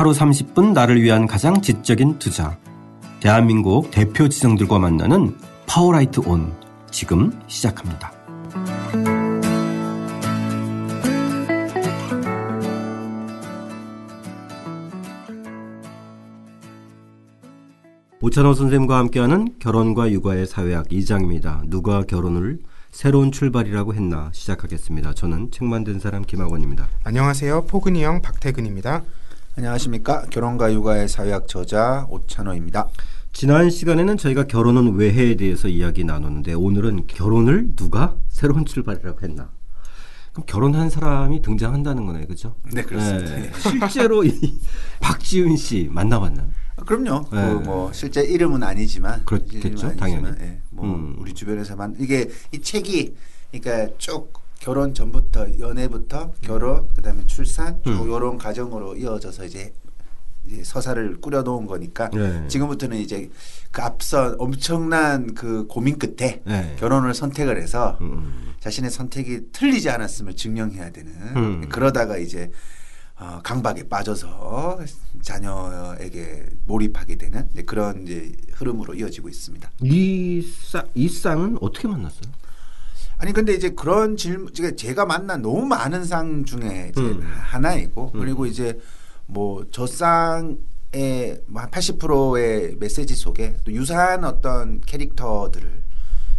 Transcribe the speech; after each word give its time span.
하루 0.00 0.12
30분 0.12 0.72
나를 0.72 1.02
위한 1.02 1.26
가장 1.26 1.60
지적인 1.60 2.18
투자. 2.18 2.56
대한민국 3.20 3.90
대표 3.90 4.30
지성들과 4.30 4.78
만나는 4.78 5.36
파워라이터 5.66 6.20
ON 6.20 6.54
지금 6.90 7.38
시작합니다. 7.48 8.10
오찬호 18.22 18.54
선생님과 18.54 18.96
함께하는 18.96 19.56
결혼과 19.58 20.10
육아의 20.10 20.46
사회학 20.46 20.88
2장입니다. 20.88 21.68
누가 21.68 22.04
결혼을 22.04 22.60
새로운 22.90 23.30
출발이라고 23.30 23.92
했나 23.92 24.30
시작하겠습니다. 24.32 25.12
저는 25.12 25.50
책 25.50 25.66
만든 25.66 26.00
사람 26.00 26.22
김학원입니다. 26.22 26.88
안녕하세요. 27.04 27.66
포근이 27.66 28.02
형 28.02 28.22
박태근입니다. 28.22 29.02
안녕하십니까. 29.60 30.22
결혼과 30.30 30.72
육아의 30.72 31.06
사회학 31.06 31.46
저자 31.46 32.06
오찬호입니다. 32.08 32.88
지난 33.34 33.68
시간에는 33.68 34.16
저희가 34.16 34.44
결혼은 34.44 34.94
왜 34.94 35.12
해에 35.12 35.34
대해서 35.36 35.68
이야기 35.68 36.02
나눴는데 36.02 36.54
오늘은 36.54 37.06
결혼을 37.06 37.76
누가 37.76 38.16
새로운 38.30 38.64
출발이라고 38.64 39.20
했나. 39.20 39.50
그럼 40.32 40.46
결혼한 40.46 40.88
사람이 40.88 41.42
등장한다는 41.42 42.06
거네요, 42.06 42.26
그죠? 42.26 42.56
네, 42.72 42.82
그렇습니다. 42.82 43.34
네. 43.36 43.52
실제로 43.54 44.24
이 44.24 44.32
박지훈 44.98 45.58
씨 45.58 45.88
만나봤나요? 45.90 46.48
아, 46.76 46.82
그럼요. 46.84 47.26
네. 47.30 47.62
그뭐 47.62 47.92
실제 47.92 48.22
이름은 48.22 48.62
아니지만 48.62 49.26
그렇겠죠, 49.26 49.88
아니지만, 49.88 49.96
당연히. 49.96 50.38
네, 50.38 50.60
뭐 50.70 50.86
음. 50.86 51.16
우리 51.18 51.34
주변에서만 51.34 51.96
이게 51.98 52.30
이 52.52 52.62
책이 52.62 53.14
그러니까 53.52 53.94
쭉 53.98 54.32
결혼 54.60 54.94
전부터 54.94 55.58
연애부터 55.58 56.32
결혼 56.42 56.88
그다음에 56.94 57.24
출산 57.26 57.80
음. 57.86 58.06
이런 58.06 58.38
과정으로 58.38 58.94
이어져서 58.96 59.46
이제 59.46 59.72
서사를 60.62 61.20
꾸려놓은 61.20 61.66
거니까 61.66 62.10
네. 62.10 62.46
지금부터는 62.48 62.98
이제 62.98 63.30
그 63.70 63.82
앞선 63.82 64.36
엄청난 64.38 65.34
그 65.34 65.66
고민 65.66 65.98
끝에 65.98 66.42
네. 66.44 66.76
결혼을 66.78 67.14
선택을 67.14 67.60
해서 67.60 67.96
음. 68.00 68.54
자신의 68.60 68.90
선택이 68.90 69.52
틀리지 69.52 69.88
않았음을 69.90 70.36
증명해야 70.36 70.90
되는 70.90 71.12
음. 71.36 71.68
그러다가 71.68 72.18
이제 72.18 72.50
어, 73.16 73.40
강박에 73.42 73.88
빠져서 73.88 74.80
자녀에게 75.22 76.46
몰입하게 76.64 77.16
되는 77.16 77.48
그런 77.66 78.02
이제 78.04 78.32
흐름으로 78.52 78.94
이어지고 78.94 79.28
있습니다. 79.28 79.70
이, 79.82 80.42
쌍, 80.42 80.86
이 80.94 81.08
쌍은 81.08 81.58
어떻게 81.60 81.86
만났어요? 81.86 82.32
아니 83.20 83.34
근데 83.34 83.52
이제 83.52 83.68
그런 83.68 84.16
질문 84.16 84.50
제가 84.54 85.04
만난 85.04 85.42
너무 85.42 85.66
많은 85.66 86.04
상 86.04 86.42
중에 86.44 86.92
음. 86.96 87.20
하나이고 87.22 88.12
음. 88.14 88.18
그리고 88.18 88.46
이제 88.46 88.80
뭐저 89.26 89.86
쌍의 89.86 91.42
뭐한 91.46 91.70
80%의 91.70 92.76
메시지 92.80 93.14
속에 93.14 93.56
또 93.62 93.72
유사한 93.72 94.24
어떤 94.24 94.80
캐릭터들을 94.80 95.68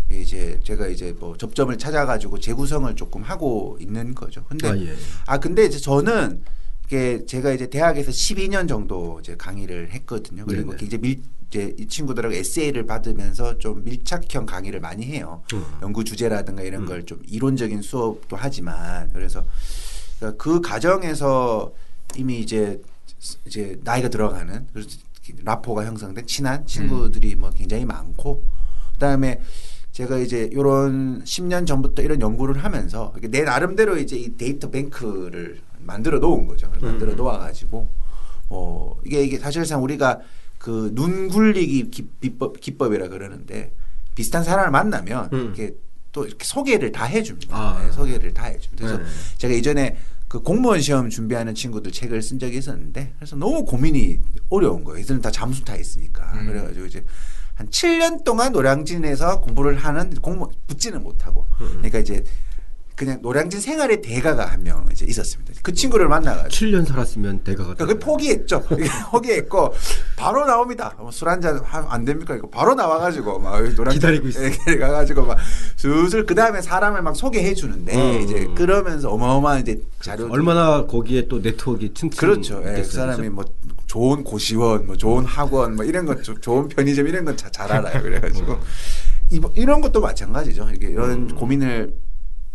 이제 0.09 0.59
제가 0.63 0.87
이제 0.87 1.15
뭐 1.19 1.37
접점을 1.37 1.77
찾아가지고 1.77 2.39
재구성을 2.39 2.93
조금 2.95 3.21
하고 3.21 3.77
있는 3.79 4.15
거죠. 4.15 4.43
근데 4.45 4.67
아, 4.67 4.75
예. 4.75 4.95
아 5.27 5.39
근데 5.39 5.65
이제 5.65 5.77
저는 5.77 6.41
이게 6.87 7.25
제가 7.27 7.53
이제 7.53 7.69
대학에서 7.69 8.09
12년 8.09 8.67
정도 8.67 9.19
이제 9.21 9.35
강의를 9.37 9.91
했거든요. 9.91 10.45
그리고 10.47 10.71
네네. 10.71 10.85
이제 10.85 10.97
밀 10.97 11.21
이제 11.51 11.75
이 11.77 11.85
친구들하고 11.85 12.33
에세이를 12.33 12.85
받으면서 12.85 13.57
좀 13.57 13.83
밀착형 13.83 14.45
강의를 14.45 14.79
많이 14.79 15.03
해요. 15.05 15.43
음. 15.53 15.65
연구 15.81 16.05
주제라든가 16.05 16.63
이런 16.63 16.83
음. 16.83 16.87
걸좀 16.87 17.21
이론적인 17.27 17.81
수업도 17.81 18.37
하지만 18.37 19.11
그래서 19.11 19.45
그러니까 20.17 20.41
그 20.41 20.61
과정에서 20.61 21.73
이미 22.15 22.39
이제 22.39 22.81
이제 23.45 23.77
나이가 23.83 24.07
들어가는 24.07 24.67
그래서 24.71 24.97
rapport가 25.43 25.85
형성된 25.85 26.25
친한 26.25 26.65
친구들이 26.65 27.35
음. 27.35 27.41
뭐 27.41 27.49
굉장히 27.49 27.83
많고 27.83 28.45
그다음에 28.93 29.41
제가 29.91 30.19
이제 30.19 30.49
요런 30.53 31.25
10년 31.25 31.67
전부터 31.67 32.01
이런 32.01 32.21
연구를 32.21 32.63
하면서 32.63 33.13
내 33.23 33.41
나름대로 33.41 33.97
이제 33.97 34.15
이 34.15 34.37
데이터 34.37 34.69
뱅크를 34.69 35.59
만들어 35.79 36.19
놓은 36.19 36.47
거죠. 36.47 36.71
만들어 36.81 37.11
음. 37.11 37.17
놓아 37.17 37.39
가지고 37.39 37.89
뭐 38.47 39.01
이게 39.05 39.21
이게 39.23 39.37
사실상 39.37 39.83
우리가 39.83 40.21
그 40.61 40.91
눈 40.93 41.27
굴리기 41.27 41.89
기법 41.89 42.59
기법이라 42.61 43.07
그러는데 43.07 43.73
비슷한 44.13 44.43
사람을 44.43 44.69
만나면 44.69 45.29
음. 45.33 45.39
이렇게 45.45 45.75
또 46.11 46.25
이렇게 46.25 46.45
소개를 46.45 46.91
다 46.91 47.05
해줍니다. 47.05 47.55
아. 47.57 47.83
네, 47.83 47.91
소개를 47.91 48.33
다 48.33 48.45
해줍니다. 48.45 48.85
그래서 48.85 48.97
네. 48.97 49.05
제가 49.37 49.53
이전에 49.55 49.97
그 50.27 50.39
공무원 50.41 50.79
시험 50.79 51.09
준비하는 51.09 51.55
친구들 51.55 51.91
책을 51.91 52.21
쓴 52.21 52.37
적이 52.37 52.57
있었는데 52.59 53.13
그래서 53.17 53.35
너무 53.35 53.65
고민이 53.65 54.19
어려운 54.49 54.83
거예요. 54.83 54.99
이들은 55.01 55.21
다 55.21 55.31
잠수 55.31 55.63
타 55.63 55.75
있으니까 55.75 56.31
음. 56.35 56.45
그래가지고 56.45 56.85
이제 56.85 57.03
한 57.55 57.67
7년 57.67 58.23
동안 58.23 58.51
노량진에서 58.51 59.41
공부를 59.41 59.77
하는 59.77 60.13
공무 60.21 60.49
붙지는 60.67 61.01
못하고 61.01 61.47
음. 61.61 61.67
그러니까 61.77 61.99
이제 61.99 62.23
그냥 62.95 63.19
노량진 63.21 63.59
생활의 63.59 64.01
대가가 64.01 64.45
한 64.45 64.61
명 64.61 64.85
이제 64.91 65.05
있었습니다. 65.07 65.53
그 65.63 65.73
친구를 65.73 66.07
만나가지고 66.07 66.49
7년 66.49 66.85
살았으면 66.87 67.43
대가가 67.43 67.73
그러니까 67.73 68.05
포기했죠. 68.05 68.61
포기했고 69.09 69.73
바로 70.15 70.45
나옵니다. 70.45 70.93
뭐술 70.99 71.29
한잔 71.29 71.59
안 71.65 72.05
됩니까? 72.05 72.35
이거 72.35 72.47
바로 72.49 72.75
나와가지고 72.75 73.39
막 73.39 73.59
노량진 73.61 73.91
기다리고 73.93 74.27
있어. 74.27 74.39
가가지고 74.79 75.25
막 75.25 75.37
슬슬 75.77 76.25
그 76.25 76.35
다음에 76.35 76.61
사람을 76.61 77.01
막 77.01 77.15
소개해 77.15 77.55
주는데 77.55 77.95
음. 78.17 78.21
이제 78.21 78.47
그러면서 78.55 79.09
어마어마한 79.09 79.61
이제 79.61 79.81
자료 79.99 80.29
얼마나 80.31 80.85
거기에 80.85 81.27
또 81.27 81.41
네트워크 81.41 81.91
층층 81.93 82.09
그렇죠. 82.19 82.61
예, 82.65 82.75
그 82.75 82.83
사람이 82.83 83.29
뭐 83.29 83.43
좋은 83.87 84.23
고시원, 84.23 84.85
뭐 84.85 84.95
좋은 84.95 85.25
학원, 85.25 85.75
뭐 85.75 85.83
이런 85.83 86.05
것, 86.05 86.23
좋은 86.23 86.67
편의점 86.69 87.07
이런 87.07 87.25
건잘 87.25 87.51
알아요. 87.71 88.01
그래가지고 88.01 88.53
음. 88.53 89.41
이런 89.55 89.81
것도 89.81 90.01
마찬가지죠. 90.01 90.69
이게 90.75 90.87
이런 90.89 91.11
음. 91.11 91.35
고민을 91.35 91.93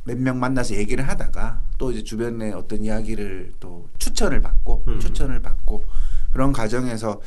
몇 0.06 0.16
명 0.18 0.38
만나서 0.38 0.76
얘기를 0.76 1.06
하다가 1.06 1.60
또 1.78 1.90
이제 1.90 2.02
주변에 2.02 2.52
어떤 2.52 2.82
이야기를 2.82 3.54
또 3.60 3.88
추천을 3.98 4.40
받고 4.40 4.84
음. 4.88 5.00
추천을 5.00 5.42
받고 5.42 5.84
그런 6.32 6.52
과정에서 6.52 7.20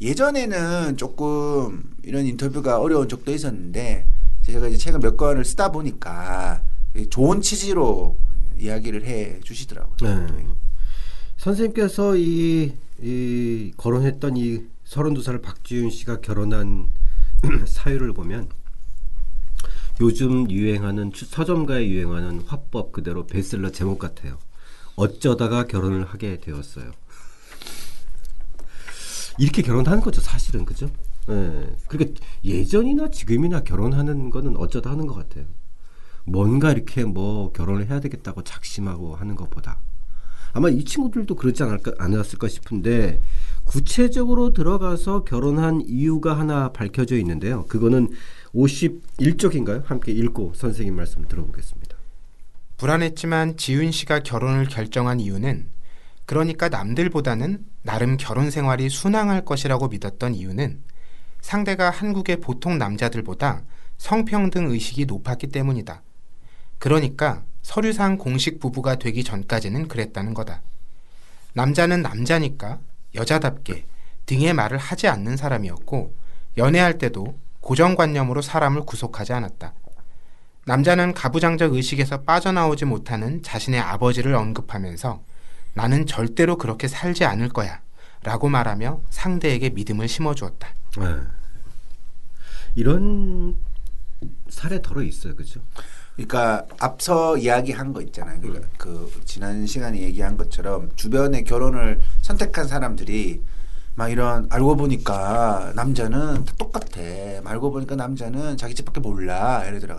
예전에는 0.00 0.96
조금 0.96 1.82
이런 2.02 2.26
인터뷰가 2.26 2.78
어려운 2.78 3.08
적도 3.08 3.32
있었는데 3.32 4.06
제가 4.42 4.68
이제 4.68 4.76
최근 4.76 5.00
몇 5.00 5.16
권을 5.16 5.44
쓰다 5.44 5.72
보니까 5.72 6.62
좋은 7.10 7.40
취지로 7.40 8.16
이야기를 8.58 9.04
해 9.04 9.40
주시더라고요. 9.40 9.96
네. 10.02 10.46
선생님께서 11.38 12.16
이, 12.16 12.72
이 13.00 13.72
거론했던 13.76 14.36
이 14.36 14.62
32살 14.86 15.42
박지윤 15.42 15.90
씨가 15.90 16.20
결혼한 16.20 16.88
사유를 17.66 18.12
보면 18.14 18.48
요즘 20.00 20.50
유행하는 20.50 21.10
서점가에 21.14 21.88
유행하는 21.88 22.42
화법 22.46 22.92
그대로 22.92 23.26
베슬러 23.26 23.70
제목 23.70 23.98
같아요. 23.98 24.38
어쩌다가 24.94 25.66
결혼을 25.66 26.04
하게 26.04 26.38
되었어요. 26.38 26.92
이렇게 29.38 29.62
결혼하는 29.62 30.00
거죠, 30.00 30.20
사실은 30.20 30.64
그죠? 30.64 30.90
예. 31.28 31.76
그러니까 31.88 32.20
예전이나 32.44 33.10
지금이나 33.10 33.62
결혼하는 33.62 34.30
거는 34.30 34.56
어쩌다 34.56 34.90
하는 34.90 35.06
것 35.06 35.14
같아요. 35.14 35.44
뭔가 36.24 36.72
이렇게 36.72 37.04
뭐 37.04 37.52
결혼을 37.52 37.88
해야 37.88 38.00
되겠다고 38.00 38.42
작심하고 38.42 39.14
하는 39.14 39.36
것보다 39.36 39.78
아마 40.52 40.68
이 40.70 40.84
친구들도 40.84 41.34
그러지 41.36 41.62
않을까 41.62 41.92
않았을까 41.98 42.48
싶은데 42.48 43.20
구체적으로 43.64 44.52
들어가서 44.52 45.24
결혼한 45.24 45.82
이유가 45.86 46.38
하나 46.38 46.72
밝혀져 46.72 47.16
있는데요. 47.18 47.66
그거는 47.66 48.10
51쪽인가요? 48.56 49.84
함께 49.84 50.12
읽고 50.12 50.54
선생님 50.54 50.96
말씀 50.96 51.26
들어보겠습니다. 51.28 51.96
불안했지만 52.78 53.56
지윤 53.56 53.92
씨가 53.92 54.20
결혼을 54.20 54.66
결정한 54.66 55.20
이유는 55.20 55.68
그러니까 56.24 56.68
남들보다는 56.68 57.64
나름 57.82 58.16
결혼 58.16 58.50
생활이 58.50 58.88
순항할 58.88 59.44
것이라고 59.44 59.88
믿었던 59.88 60.34
이유는 60.34 60.82
상대가 61.40 61.90
한국의 61.90 62.38
보통 62.40 62.78
남자들보다 62.78 63.62
성평등 63.98 64.70
의식이 64.70 65.06
높았기 65.06 65.48
때문이다. 65.48 66.02
그러니까 66.78 67.44
서류상 67.62 68.18
공식 68.18 68.58
부부가 68.58 68.96
되기 68.96 69.22
전까지는 69.22 69.88
그랬다는 69.88 70.34
거다. 70.34 70.62
남자는 71.54 72.02
남자니까 72.02 72.80
여자답게 73.14 73.86
등의 74.26 74.52
말을 74.52 74.76
하지 74.76 75.06
않는 75.06 75.36
사람이었고 75.36 76.14
연애할 76.58 76.98
때도 76.98 77.38
고정관념으로 77.66 78.42
사람을 78.42 78.82
구속하지 78.82 79.32
않았다. 79.32 79.74
남자는 80.66 81.14
가부장적 81.14 81.74
의식에서 81.74 82.22
빠져나오지 82.22 82.84
못하는 82.84 83.42
자신의 83.42 83.80
아버지를 83.80 84.36
언급하면서 84.36 85.20
나는 85.74 86.06
절대로 86.06 86.58
그렇게 86.58 86.86
살지 86.86 87.24
않을 87.24 87.48
거야. 87.48 87.80
라고 88.22 88.48
말하며 88.48 89.00
상대에게 89.10 89.70
믿음을 89.70 90.06
심어주었다. 90.06 90.68
네. 90.98 91.06
이런 92.76 93.56
사례 94.48 94.80
덜어 94.80 95.02
있어요. 95.02 95.34
그죠? 95.34 95.60
그러니까 96.14 96.64
앞서 96.78 97.36
이야기한 97.36 97.92
거 97.92 98.00
있잖아요. 98.02 98.40
그러니까 98.40 98.68
그 98.78 99.10
지난 99.24 99.66
시간에 99.66 100.02
얘기한 100.02 100.36
것처럼 100.36 100.92
주변에 100.94 101.42
결혼을 101.42 101.98
선택한 102.22 102.68
사람들이 102.68 103.42
막 103.96 104.10
이런 104.10 104.46
알고 104.50 104.76
보니까 104.76 105.72
남자는 105.74 106.44
다 106.44 106.52
똑같아. 106.58 107.00
알고 107.44 107.72
보니까 107.72 107.96
남자는 107.96 108.56
자기 108.56 108.74
집밖에 108.74 109.00
몰라. 109.00 109.64
예를 109.66 109.80
들어 109.80 109.96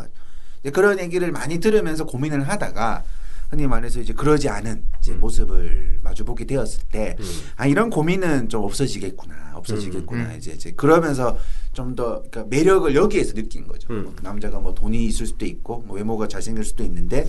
그런 0.74 1.00
얘기를 1.00 1.32
많이 1.32 1.60
들으면서 1.60 2.06
고민을 2.06 2.48
하다가 2.48 3.04
흔히 3.50 3.66
말해서 3.66 4.02
이제 4.02 4.14
그러지 4.14 4.50
않은 4.50 4.84
이제 5.00 5.14
모습을 5.14 6.00
마주보게 6.04 6.46
되었을 6.46 6.84
때, 6.92 7.16
아 7.56 7.66
이런 7.66 7.90
고민은 7.90 8.50
좀 8.50 8.66
없어지겠구나, 8.66 9.54
없어지겠구나 9.56 10.24
음. 10.26 10.36
이제 10.38 10.52
이제 10.52 10.72
그러면서 10.72 11.38
좀 11.72 11.96
더 11.96 12.24
그러니까 12.30 12.44
매력을 12.50 12.94
여기에서 12.94 13.34
느낀 13.34 13.66
거죠. 13.68 13.88
음. 13.94 14.04
뭐 14.04 14.16
남자가 14.22 14.60
뭐 14.60 14.74
돈이 14.74 15.06
있을 15.06 15.26
수도 15.28 15.46
있고, 15.46 15.84
뭐 15.88 15.96
외모가 15.96 16.28
잘생길 16.28 16.66
수도 16.66 16.84
있는데 16.84 17.28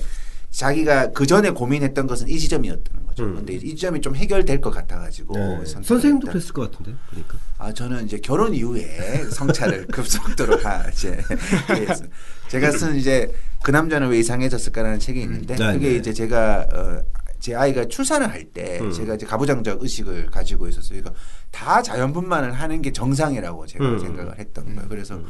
자기가 0.51 1.13
그 1.13 1.27
전에 1.27 1.51
고민했던 1.51 2.07
것은 2.07 2.29
이 2.29 2.39
지점이었다는 2.39 3.07
거죠. 3.07 3.25
음. 3.25 3.35
근데 3.37 3.55
이 3.55 3.77
지점이 3.77 4.01
좀 4.01 4.15
해결될 4.17 4.61
것 4.61 4.71
같아가지고 4.71 5.35
네. 5.37 5.65
선생님도. 5.67 6.29
그랬을 6.29 6.53
것 6.53 6.71
같은데 6.71 6.99
보니까. 7.11 7.39
아 7.59 7.73
저는 7.73 8.07
이제 8.07 8.19
결혼 8.19 8.55
이후에 8.55 9.25
성차를 9.31 9.87
급속도로 9.93 10.57
하 10.59 10.89
이제. 10.89 11.23
제가 12.49 12.71
쓴 12.71 12.97
이제 12.97 13.33
그 13.63 13.71
남자는 13.71 14.09
왜 14.09 14.19
이상해졌을까라는 14.21 14.99
책이 14.99 15.21
있는데 15.23 15.55
네, 15.57 15.73
그게 15.75 15.89
네. 15.91 15.97
이제 15.97 16.13
제가 16.13 16.67
어, 16.73 17.03
제 17.41 17.55
아이가 17.55 17.85
출산을 17.85 18.31
할때 18.31 18.81
음. 18.81 18.91
제가 18.91 19.15
이제 19.15 19.27
가부장적 19.27 19.83
의식을 19.83 20.31
가지고 20.31 20.67
있었어요. 20.69 21.01
그러니까 21.01 21.21
다 21.51 21.83
자연분만을 21.83 22.53
하는 22.53 22.83
게 22.83 22.91
정상이라고 22.93 23.67
제가 23.67 23.85
음. 23.85 23.99
생각을 23.99 24.39
했던 24.39 24.75
거예요. 24.75 24.89
그래서 24.89 25.21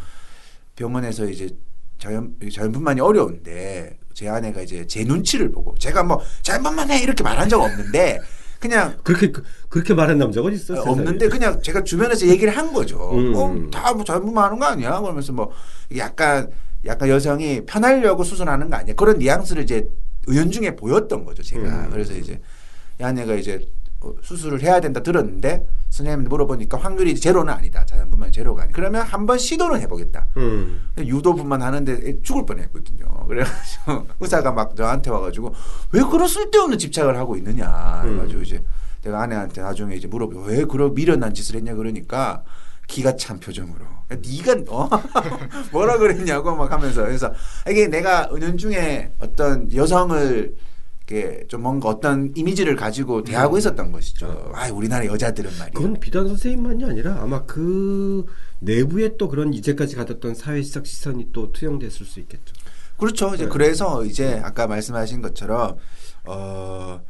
병원에서 0.77 1.27
이제 1.29 1.51
자연 1.99 2.37
자연분만이 2.53 3.01
어려운데 3.01 3.99
제 4.19 4.29
아내가 4.29 4.61
이제 4.63 4.85
제 4.89 5.05
눈치를 5.05 5.53
보고 5.53 5.77
제가 5.79 6.03
뭐 6.03 6.21
자연분만해 6.43 7.01
이렇게 7.03 7.23
말한 7.23 7.49
적 7.49 7.63
없는데 7.63 8.19
그냥 8.59 8.99
그렇게 9.05 9.31
그- 9.31 9.45
그렇게 9.69 9.95
말한 9.95 10.19
남자가 10.19 10.51
있어? 10.51 10.75
세상에. 10.75 10.91
없는데 10.91 11.29
그냥 11.29 11.63
제가 11.63 11.85
주변에서 11.85 12.27
얘기를 12.27 12.57
한 12.57 12.73
거죠. 12.73 13.13
음. 13.13 13.33
어, 13.37 13.71
다뭐 13.71 14.03
잘못하는 14.03 14.59
거 14.59 14.65
아니야? 14.65 14.99
그러면서 15.01 15.33
뭐 15.33 15.53
약간 15.97 16.51
약간 16.85 17.09
여성이 17.09 17.65
편하려고 17.65 18.25
수술하는 18.25 18.69
거 18.69 18.75
아니야? 18.79 18.97
그런 18.97 19.19
뉘앙스를 19.19 19.63
이제 19.63 19.89
의연중에 20.27 20.75
보였던 20.75 21.25
거죠. 21.25 21.45
제가 21.45 21.63
음. 21.85 21.91
그래서 21.93 22.13
이제 22.15 22.41
이 23.01 23.05
아내가 23.05 23.35
이제 23.35 23.55
어, 23.55 23.78
수술을 24.23 24.63
해야 24.63 24.81
된다 24.81 25.03
들었는데 25.03 25.67
선생님한테 25.91 26.29
물어보니까 26.29 26.79
확률이 26.79 27.19
제로는 27.19 27.53
아니다. 27.53 27.85
자연분만 27.85 28.31
제로가 28.31 28.65
아니. 28.65 28.73
그러면 28.73 29.03
한번 29.03 29.39
시도는 29.39 29.81
해보겠다. 29.81 30.27
음. 30.37 30.91
유도분만 30.99 31.63
하는데 31.63 32.23
죽을 32.23 32.47
뻔했거든요. 32.47 33.07
그래가지고 33.27 34.07
의사가 34.21 34.53
막 34.53 34.77
저한테 34.77 35.11
와가지고 35.11 35.53
왜 35.93 36.03
그런 36.03 36.29
쓸데없는 36.29 36.79
집착을 36.79 37.17
하고 37.17 37.37
있느냐. 37.37 38.03
그래가지고 38.05 38.39
음. 38.39 38.45
이제 38.45 38.63
내가 39.03 39.23
아내한테 39.23 39.63
나중에 39.63 39.97
이제 39.97 40.07
물어보 40.07 40.43
왜 40.43 40.65
그런 40.65 40.95
미련한 40.95 41.35
짓을 41.35 41.57
했냐 41.57 41.75
그러니까 41.75 42.45
기가 42.87 43.17
찬 43.17 43.39
표정으로 43.39 43.85
야, 43.85 44.17
네가 44.17 44.65
어 44.69 44.89
뭐라 45.73 45.99
그랬냐고 45.99 46.55
막 46.57 46.71
하면서 46.71 47.05
그래서 47.05 47.33
이게 47.69 47.87
내가 47.89 48.29
은연중에 48.33 49.13
어떤 49.19 49.73
여성을 49.75 50.57
좀 51.49 51.63
뭔가 51.63 51.89
어떤 51.89 52.33
이미지를 52.37 52.77
가지고 52.77 53.23
대하고 53.25 53.59
있었던 53.59 53.93
것이죠. 53.93 54.53
아 54.55 54.71
우리나라 54.71 55.07
여자들은 55.07 55.51
말이야. 55.51 55.73
그건 55.75 55.99
비단 55.99 56.29
선생님만이 56.29 56.85
아니라 56.85 57.23
아마 57.23 57.45
그 57.45 58.27
내부에 58.61 59.17
또 59.17 59.29
그런 59.29 59.55
이제까지 59.55 59.97
가졌던 59.97 60.35
사회적 60.35 60.87
시선이 60.87 61.29
또 61.33 61.53
투영됐을 61.53 62.05
수 62.05 62.21
있겠죠. 62.21 62.55
그렇죠. 62.99 63.35
이제 63.35 63.45
네. 63.45 63.51
그래서 63.51 64.05
이제 64.05 64.41
아까 64.43 64.67
말씀하신 64.67 65.23
것처럼 65.23 65.77
어 66.25 67.01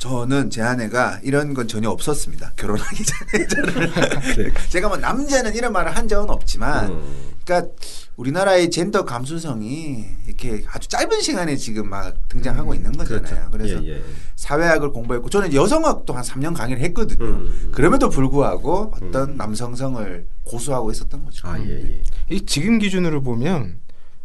저는 0.00 0.48
제 0.48 0.62
아내가 0.62 1.20
이런 1.22 1.52
건 1.52 1.68
전혀 1.68 1.90
없었습니다. 1.90 2.52
결혼하기 2.56 3.04
전에 3.04 3.46
저는 3.46 3.90
네. 4.36 4.52
제가 4.70 4.88
뭐 4.88 4.96
남자는 4.96 5.54
이런 5.54 5.72
말을 5.74 5.94
한 5.94 6.08
적은 6.08 6.30
없지만 6.30 6.90
음. 6.90 7.30
그러니까 7.44 7.70
우리나라의 8.16 8.70
젠더 8.70 9.04
감수성이 9.04 10.06
이렇게 10.26 10.64
아주 10.68 10.88
짧은 10.88 11.20
시간에 11.20 11.54
지금 11.56 11.90
막 11.90 12.14
등장하고 12.30 12.74
있는 12.74 12.92
거잖아요. 12.92 13.48
그래서 13.52 13.82
예, 13.84 13.96
예. 13.96 14.02
사회학을 14.36 14.90
공부했고 14.90 15.28
저는 15.28 15.52
여성학도 15.52 16.14
한 16.14 16.22
3년 16.22 16.56
강의를 16.56 16.82
했거든요. 16.84 17.24
음. 17.24 17.70
그럼에도 17.72 18.08
불구하고 18.08 18.94
어떤 19.02 19.36
남성성을 19.36 20.26
고수하고 20.44 20.90
있었던 20.92 21.24
거죠. 21.26 21.46
아, 21.46 21.58
예, 21.60 21.70
예. 21.70 22.02
이 22.30 22.46
지금 22.46 22.78
기준으로 22.78 23.22
보면 23.22 23.79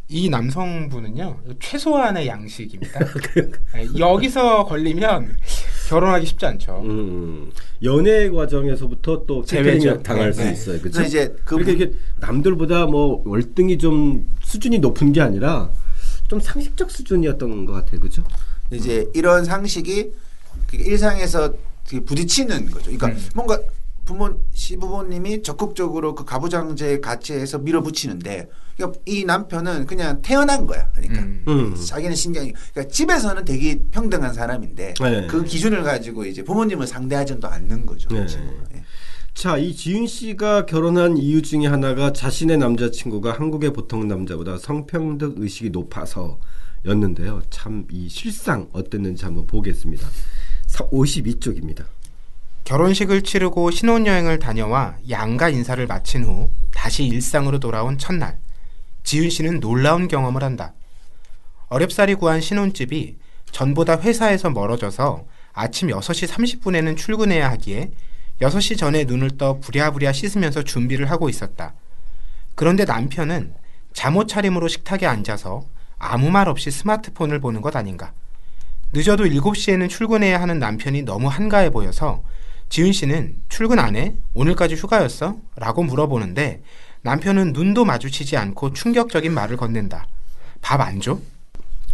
이 0.08 0.30
남성분은요 0.30 1.40
최소한의 1.60 2.28
양식입니다. 2.28 3.00
네, 3.74 3.88
여기서 3.98 4.66
걸리면 4.66 5.36
결혼하기 5.90 6.26
쉽지 6.28 6.46
않죠. 6.46 6.82
음, 6.86 7.52
연애 7.84 8.30
과정에서부터 8.30 9.26
또 9.26 9.44
제외죠. 9.44 9.82
제외 9.82 10.04
당할 10.04 10.34
수 10.34 10.44
네. 10.44 10.52
있어요. 10.52 10.80
그죠? 10.80 11.02
이제 11.02 11.36
그 11.44 11.58
그러니까 11.58 11.72
이게 11.72 11.98
남들보다 12.20 12.86
뭐 12.86 13.24
월등히 13.26 13.78
좀 13.80 14.28
수준이 14.44 14.80
높은 14.80 15.12
게 15.12 15.22
아니라 15.22 15.72
좀 16.28 16.40
상식적 16.40 16.92
수준이었던 16.92 17.66
것 17.66 17.74
같아요. 17.74 18.00
그죠? 18.00 18.24
이제 18.72 19.08
이런 19.16 19.44
상식이 19.44 20.12
그 20.68 20.78
일상에서 20.78 21.54
부딪히는 22.06 22.72
거죠. 22.72 22.86
그러니까 22.86 23.08
음. 23.08 23.20
뭔가 23.34 23.60
부모 24.06 24.40
시부모님이 24.54 25.42
적극적으로 25.42 26.14
그 26.16 26.24
가부장제 26.24 27.00
가치에서 27.00 27.60
밀어붙이는데 27.60 28.48
그러니까 28.78 29.00
이 29.06 29.26
남편은 29.26 29.86
그냥 29.88 30.22
태어난 30.22 30.66
거야. 30.68 30.90
그러니까 30.92 31.22
음. 31.22 31.44
음. 31.48 31.76
자기는 31.76 32.16
신경이 32.16 32.54
그러니까 32.74 32.94
집에서는 32.94 33.44
되게 33.46 33.80
평등한 33.92 34.34
사람인데 34.34 34.94
네. 35.00 35.28
그 35.28 35.44
기준을 35.44 35.84
가지고 35.84 36.26
이제 36.26 36.44
부모님을 36.44 36.86
상대하지도 36.88 37.48
않는 37.48 37.86
거죠. 37.86 38.10
네. 38.10 38.26
예. 38.76 38.84
자, 39.34 39.58
이 39.58 39.74
지윤 39.76 40.08
씨가 40.08 40.66
결혼한 40.66 41.18
이유 41.18 41.42
중에 41.42 41.68
하나가 41.68 42.14
자신의 42.14 42.58
남자친구가 42.58 43.34
한국의 43.34 43.74
보통 43.74 44.08
남자보다 44.08 44.58
성평등 44.58 45.36
의식이 45.38 45.72
높아서였는데요. 45.72 47.42
참 47.50 47.86
이 47.92 48.08
실상 48.08 48.70
어땠는지 48.72 49.26
한번 49.26 49.46
보겠습니다. 49.48 50.08
52쪽입니다. 50.68 51.84
결혼식을 52.66 53.22
치르고 53.22 53.70
신혼여행을 53.70 54.40
다녀와 54.40 54.96
양가 55.08 55.50
인사를 55.50 55.86
마친 55.86 56.24
후 56.24 56.50
다시 56.74 57.06
일상으로 57.06 57.60
돌아온 57.60 58.00
첫날 58.00 58.40
지윤 59.04 59.30
씨는 59.30 59.60
놀라운 59.60 60.08
경험을 60.08 60.44
한다. 60.44 60.74
어렵사리 61.70 62.16
구한 62.16 62.42
신혼집이 62.42 63.18
전보다 63.52 64.02
회사에서 64.02 64.50
멀어져서 64.50 65.26
아침 65.54 65.90
6시 65.90 66.28
30분에는 66.28 66.98
출근해야 66.98 67.52
하기에 67.52 67.92
6시 68.42 68.80
전에 68.80 69.04
눈을 69.04 69.38
떠 69.38 69.60
부랴부랴 69.60 70.12
씻으면서 70.12 70.64
준비를 70.64 71.12
하고 71.12 71.30
있었다. 71.30 71.76
그런데 72.56 72.84
남편은 72.84 73.54
잠옷 73.94 74.28
차림으로 74.28 74.68
식탁에 74.68 75.06
앉아서 75.06 75.64
아무 76.00 76.32
말 76.32 76.50
없이 76.50 76.72
스마트폰을 76.72 77.40
보는 77.40 77.62
것 77.62 77.76
아닌가. 77.76 78.12
늦어도 78.92 79.26
7시에는 79.26 79.88
출근해야 79.88 80.42
하는 80.42 80.58
남편이 80.58 81.04
너무 81.04 81.28
한가해 81.28 81.70
보여서 81.70 82.24
지은 82.70 82.92
씨는 82.92 83.36
출근 83.50 83.80
안 83.80 83.96
해? 83.96 84.16
오늘까지 84.34 84.76
휴가였어? 84.76 85.38
라고 85.56 85.84
물어보는데 85.84 86.62
남편은 87.04 87.54
눈도 87.54 87.86
마주치지 87.86 88.36
않고 88.38 88.74
충격적인 88.74 89.34
말을 89.34 89.58
건넨다. 89.58 90.08
밥 90.62 90.82
안 90.82 91.00
줘? 91.00 91.20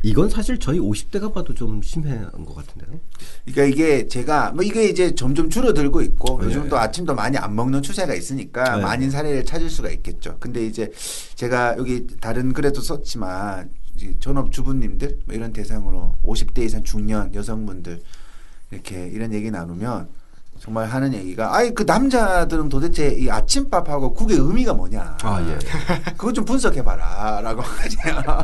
이건 0.04 0.30
사실 0.30 0.58
저희 0.58 0.80
50대가 0.80 1.32
봐도 1.32 1.54
좀 1.54 1.80
심한 1.84 2.32
것 2.32 2.56
같은데요. 2.56 3.00
그러니까 3.46 3.66
이게 3.66 4.08
제가 4.08 4.52
뭐 4.52 4.64
이게 4.64 4.86
이제 4.90 5.14
점점 5.14 5.48
줄어들고 5.50 6.02
있고 6.02 6.40
네. 6.40 6.48
요즘 6.48 6.68
또 6.70 6.80
아침도 6.80 7.14
많이 7.14 7.38
안 7.38 7.56
먹는 7.56 7.84
추세가 7.84 8.16
있으니까 8.16 8.78
네. 8.78 8.82
많은 8.82 9.12
사례를 9.12 9.46
찾을 9.46 9.70
수가 9.70 9.92
있겠죠. 9.92 10.38
근데 10.40 10.66
이제 10.66 10.92
제가 11.36 11.78
여기 11.78 12.08
다른 12.20 12.52
글에도 12.54 12.82
썼지만 12.82 13.70
이제 13.96 14.16
전업 14.20 14.52
주부님들 14.52 15.20
뭐 15.28 15.36
이런 15.36 15.54
대상으로 15.54 16.16
50대 16.24 16.64
이상 16.64 16.84
중년 16.84 17.36
여성분들 17.36 18.02
이렇게 18.72 19.06
이런 19.06 19.34
얘기 19.34 19.52
나누면 19.52 20.10
정말 20.62 20.88
하는 20.88 21.12
얘기가 21.16 21.56
아이 21.56 21.74
그 21.74 21.82
남자들은 21.82 22.70
도대체 22.70 23.10
이 23.10 23.32
아침밥하고 23.32 24.14
국의 24.14 24.38
의미가 24.38 24.76
뭐냐. 24.76 25.18
아, 25.24 25.42
예. 25.50 25.58
그거 26.16 26.32
좀 26.32 26.46
분석해 26.46 26.84
봐라라고 26.84 27.64
하죠. 27.64 27.98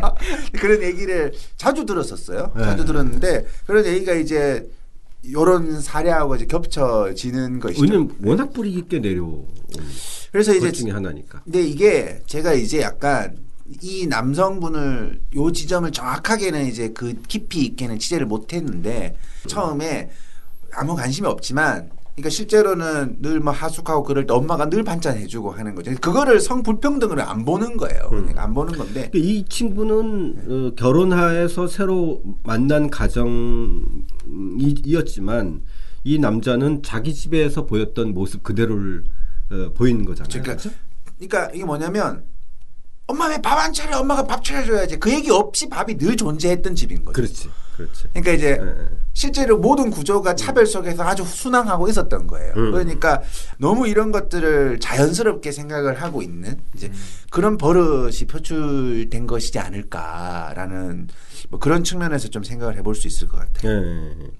그런 0.59 0.81
얘기를 0.81 1.31
자주 1.57 1.85
들었었어요. 1.85 2.53
네. 2.55 2.63
자주 2.63 2.85
들었는데 2.85 3.45
그런 3.67 3.85
얘기가 3.85 4.13
이제 4.13 4.67
이런 5.21 5.79
사례하고 5.79 6.35
이제 6.37 6.47
겹쳐지는 6.47 7.59
것이죠. 7.59 7.83
왜냐면 7.83 8.09
워낙 8.23 8.51
뿌리 8.51 8.71
깊게 8.71 8.97
내려온 8.97 9.45
그래서 10.31 10.53
것 10.53 10.57
이제 10.57 10.71
중에 10.71 10.91
하나니까. 10.91 11.41
근데 11.43 11.61
이게 11.61 12.19
제가 12.25 12.53
이제 12.53 12.81
약간 12.81 13.37
이 13.83 14.07
남성분을 14.07 15.21
요 15.35 15.51
지점을 15.51 15.91
정확하게는 15.91 16.65
이제 16.65 16.89
그 16.89 17.13
깊이 17.27 17.63
있게는 17.63 17.99
취재를 17.99 18.25
못 18.25 18.53
했는데 18.53 19.15
처음에 19.45 20.09
아무 20.73 20.95
관심이 20.95 21.27
없지만 21.27 21.91
그러니까 22.17 22.29
실제로는 22.31 23.17
늘 23.21 23.39
뭐 23.39 23.53
하숙하고 23.53 24.01
그럴 24.03 24.25
때 24.25 24.33
엄마가 24.33 24.69
늘 24.69 24.83
반찬 24.83 25.17
해주고 25.17 25.51
하는 25.51 25.75
거죠. 25.75 25.91
그거를 26.01 26.39
성불평등을 26.39 27.21
안 27.21 27.45
보는 27.45 27.77
거예요. 27.77 28.01
음. 28.05 28.09
그러니까 28.21 28.43
안 28.43 28.55
보는 28.55 28.73
건데. 28.75 29.09
그러니까 29.11 29.19
이 29.19 29.45
친구는 29.47 30.37
어, 30.49 30.71
결혼하에서 30.75 31.67
새로 31.67 32.23
만난 32.43 32.89
가정이었지만 32.89 35.61
이 36.03 36.17
남자는 36.19 36.81
자기 36.83 37.13
집에서 37.13 37.65
보였던 37.67 38.13
모습 38.15 38.41
그대로를 38.41 39.03
어, 39.51 39.71
보이는 39.75 40.03
거잖아요. 40.03 40.29
그러니까, 40.31 40.55
그렇죠? 40.57 40.71
그러니까 41.19 41.51
이게 41.53 41.63
뭐냐면 41.65 42.23
엄마 43.05 43.27
왜 43.27 43.37
밥 43.41 43.59
안 43.59 43.71
차려? 43.71 43.99
엄마가 43.99 44.23
밥 44.23 44.43
차려줘야지. 44.43 44.97
그 44.99 45.11
얘기 45.11 45.29
없이 45.29 45.69
밥이 45.69 45.97
늘 45.97 46.17
존재했던 46.17 46.73
집인 46.75 47.05
거죠. 47.05 47.13
그렇지, 47.13 47.49
그렇지. 47.77 48.05
그러니까 48.09 48.31
이제 48.33 48.57
예, 48.59 48.65
예. 48.65 48.87
실제로 49.17 49.57
모든 49.57 49.89
구조가 49.89 50.35
차별 50.35 50.67
속에서 50.67 51.01
아주 51.01 51.25
순항하고 51.25 51.87
있었던 51.89 52.27
거예요. 52.27 52.53
음. 52.55 52.71
그러니까 52.71 53.23
너무 53.57 53.87
이런 53.87 54.11
것들을 54.11 54.79
자연스럽게 54.79 55.51
생각을 55.51 56.03
하고 56.03 56.21
있는 56.21 56.61
이제 56.75 56.91
그런 57.31 57.57
버릇이 57.57 58.27
표출된 58.29 59.25
것이지 59.25 59.57
않을까라는 59.57 61.07
뭐 61.49 61.59
그런 61.59 61.83
측면에서 61.83 62.27
좀 62.27 62.43
생각을 62.43 62.77
해볼 62.77 62.93
수 62.93 63.07
있을 63.07 63.27
것 63.27 63.39
같아요. 63.39 63.71
예. 63.71 64.31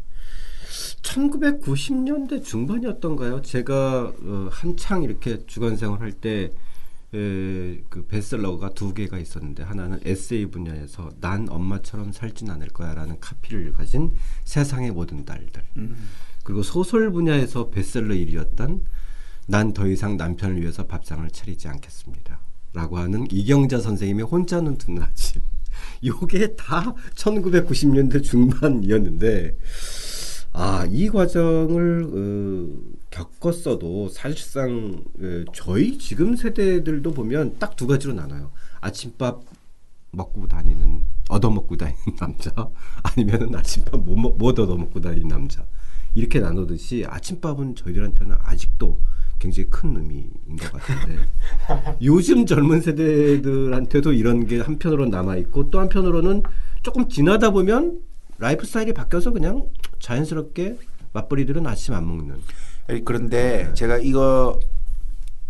1990년대 1.01 2.43
중반이었던가요? 2.43 3.41
제가 3.41 4.13
어, 4.21 4.49
한창 4.51 5.01
이렇게 5.01 5.43
주간 5.47 5.75
생활할 5.75 6.11
때 6.11 6.29
에, 6.29 6.51
그 7.11 8.05
베스트셀러가 8.07 8.73
두 8.73 8.93
개가 8.93 9.17
있었는데 9.17 9.63
하나는 9.63 9.99
에세이 10.03 10.47
분야에서 10.47 11.09
난 11.21 11.47
엄마처럼 11.49 12.11
살진 12.11 12.49
않을 12.49 12.67
거야라는 12.67 13.19
카피를 13.19 13.71
가진 13.73 14.11
세상의 14.43 14.91
모든 14.91 15.25
딸들. 15.25 15.63
음. 15.77 15.95
그리고 16.43 16.63
소설 16.63 17.11
분야에서 17.11 17.69
베스트셀러 17.69 18.13
1위였던 18.15 18.81
난 19.47 19.73
더 19.73 19.87
이상 19.87 20.17
남편을 20.17 20.61
위해서 20.61 20.85
밥상을 20.85 21.27
차리지 21.31 21.67
않겠습니다. 21.69 22.39
라고 22.73 22.97
하는 22.97 23.27
이경자 23.31 23.79
선생님의 23.79 24.25
혼자 24.25 24.59
눈 24.59 24.77
뜨는 24.77 25.01
아침. 25.01 25.41
요게 26.03 26.55
다 26.55 26.93
1990년대 27.15 28.23
중반이었는데 28.23 29.57
아, 30.51 30.85
이 30.89 31.07
과정을 31.07 32.03
어, 32.03 32.96
겪었어도 33.09 34.09
사실상 34.09 35.03
어, 35.19 35.45
저희 35.53 35.97
지금 35.97 36.35
세대들도 36.35 37.11
보면 37.13 37.57
딱 37.59 37.75
두 37.75 37.87
가지로 37.87 38.13
나눠요. 38.13 38.51
아침밥 38.81 39.43
먹고 40.11 40.47
다니는 40.47 41.03
얻어 41.29 41.49
먹고 41.51 41.75
다니는 41.77 41.99
남자 42.19 42.51
아니면은 43.03 43.55
아침밥 43.55 43.99
못, 44.03 44.15
먹- 44.15 44.37
못 44.37 44.57
얻어 44.59 44.75
먹고 44.75 44.99
다니는 44.99 45.27
남자 45.27 45.65
이렇게 46.15 46.39
나누듯이 46.39 47.05
아침밥은 47.07 47.75
저희들한테는 47.75 48.35
아직도 48.39 48.99
굉장히 49.37 49.69
큰 49.69 49.95
의미인 49.97 50.31
것 50.59 50.71
같은데 50.71 51.19
요즘 52.01 52.45
젊은 52.47 52.81
세대들한테도 52.81 54.13
이런 54.13 54.47
게 54.47 54.59
한편으로 54.61 55.05
남아 55.07 55.35
있고 55.37 55.69
또 55.69 55.79
한편으로는 55.79 56.41
조금 56.81 57.07
지나다 57.07 57.51
보면 57.51 58.01
라이프 58.39 58.65
스타일이 58.65 58.93
바뀌어서 58.93 59.31
그냥 59.31 59.69
자연스럽게 59.99 60.77
맞벌이들은 61.13 61.67
아침 61.67 61.93
안 61.93 62.07
먹는 62.07 62.35
그런데 63.05 63.71
제가 63.73 63.97
이거 63.97 64.59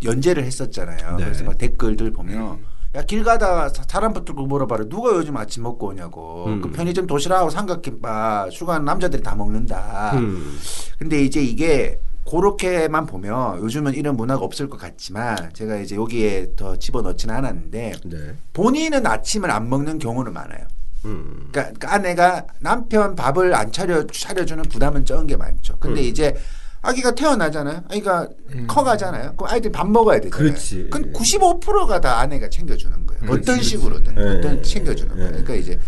연재를 0.04 0.44
했었잖아요. 0.44 1.18
네. 1.18 1.24
그래서 1.26 1.44
막 1.44 1.58
댓글들 1.58 2.12
보면 2.12 2.60
야 2.96 3.02
길 3.04 3.24
가다가 3.24 3.70
사- 3.70 3.84
사람 3.88 4.14
붙들고 4.14 4.48
물어봐라 4.48 4.86
누가 4.86 5.12
요즘 5.12 5.38
아침 5.38 5.62
먹고 5.64 5.88
오냐고 5.90 6.46
음. 6.48 6.62
그 6.62 6.72
편의점 6.72 7.06
도시락하고 7.06 7.50
삼각김밥 7.50 8.50
휴가 8.54 8.80
남자들이 8.80 9.22
다 9.22 9.36
먹는다. 9.36 10.14
음. 10.16 10.58
근데 10.98 11.22
이제 11.24 11.42
이게 11.42 12.00
그렇게만 12.30 13.06
보면 13.06 13.60
요즘은 13.62 13.94
이런 13.94 14.16
문화가 14.18 14.44
없을 14.44 14.68
것 14.70 14.78
같지만 14.80 15.52
제가 15.54 15.78
이제 15.78 15.96
여기에 15.96 16.56
더 16.56 16.76
집어넣지는 16.76 17.36
않았는데 17.36 17.94
네. 18.06 18.36
본인은 18.54 19.06
아침을 19.06 19.52
안 19.52 19.70
먹는 19.70 20.00
경우는 20.00 20.34
많아요. 20.34 20.66
음. 21.06 21.50
그러니까, 21.52 21.62
그러니까 21.80 21.94
아내가 21.94 22.46
남편 22.60 23.16
밥을 23.16 23.54
안 23.54 23.72
차려 23.72 24.08
차려주는 24.08 24.64
부담은 24.64 25.06
적은 25.06 25.28
게 25.28 25.38
많죠. 25.38 25.78
근데 25.80 26.02
음. 26.02 26.06
이제 26.06 26.36
아기가 26.82 27.16
태어나잖아요. 27.16 27.84
아기가 27.90 28.28
커가잖아요. 28.68 29.34
그럼 29.36 29.52
아이들이 29.52 29.72
밥 29.72 29.90
먹어야 29.90 30.20
되잖아요. 30.20 30.50
그렇지. 30.50 30.88
그건 30.90 31.12
95%가 31.12 32.00
다 32.00 32.20
아내가 32.20 32.50
챙겨주는 32.50 33.06
거예요. 33.06 33.22
그렇지, 33.22 33.42
어떤 33.42 33.56
그렇지. 33.56 33.70
식으로든 33.70 34.16
네. 34.16 34.22
어떤 34.38 34.64
챙겨주는 34.64 35.10
거예요. 35.16 35.32
네. 35.32 35.44
그러니까 35.44 35.56
이제 35.56 35.80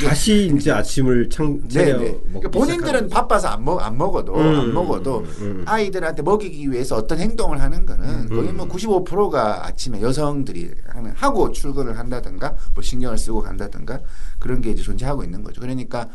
다시 0.00 0.50
이제 0.56 0.70
아침을 0.70 1.28
창 1.28 1.60
네, 1.68 1.92
네. 1.92 2.18
그러니까 2.24 2.48
본인들은. 2.50 3.08
바빠서 3.10 3.48
안, 3.48 3.64
먹, 3.64 3.78
안 3.80 3.96
먹어도 3.98 4.34
음, 4.34 4.40
안 4.40 4.72
먹어도 4.72 5.18
음, 5.18 5.34
음. 5.40 5.64
아이들한테 5.66 6.22
먹이기 6.22 6.70
위해서 6.70 6.96
어떤 6.96 7.18
행동을 7.18 7.60
하는 7.60 7.84
거는 7.84 8.28
거의 8.30 8.52
뭐 8.52 8.66
95%가 8.68 9.66
아침에 9.66 10.00
여성들이 10.00 10.70
하는 10.88 11.12
하고 11.14 11.52
출근을 11.52 11.98
한다든가 11.98 12.54
뭐 12.74 12.82
신경을 12.82 13.18
쓰고 13.18 13.42
간다든가 13.42 14.00
그런 14.38 14.60
게 14.62 14.70
이제 14.70 14.82
존재하고 14.82 15.24
있는 15.24 15.44
거죠. 15.44 15.60
그러니까 15.60 16.08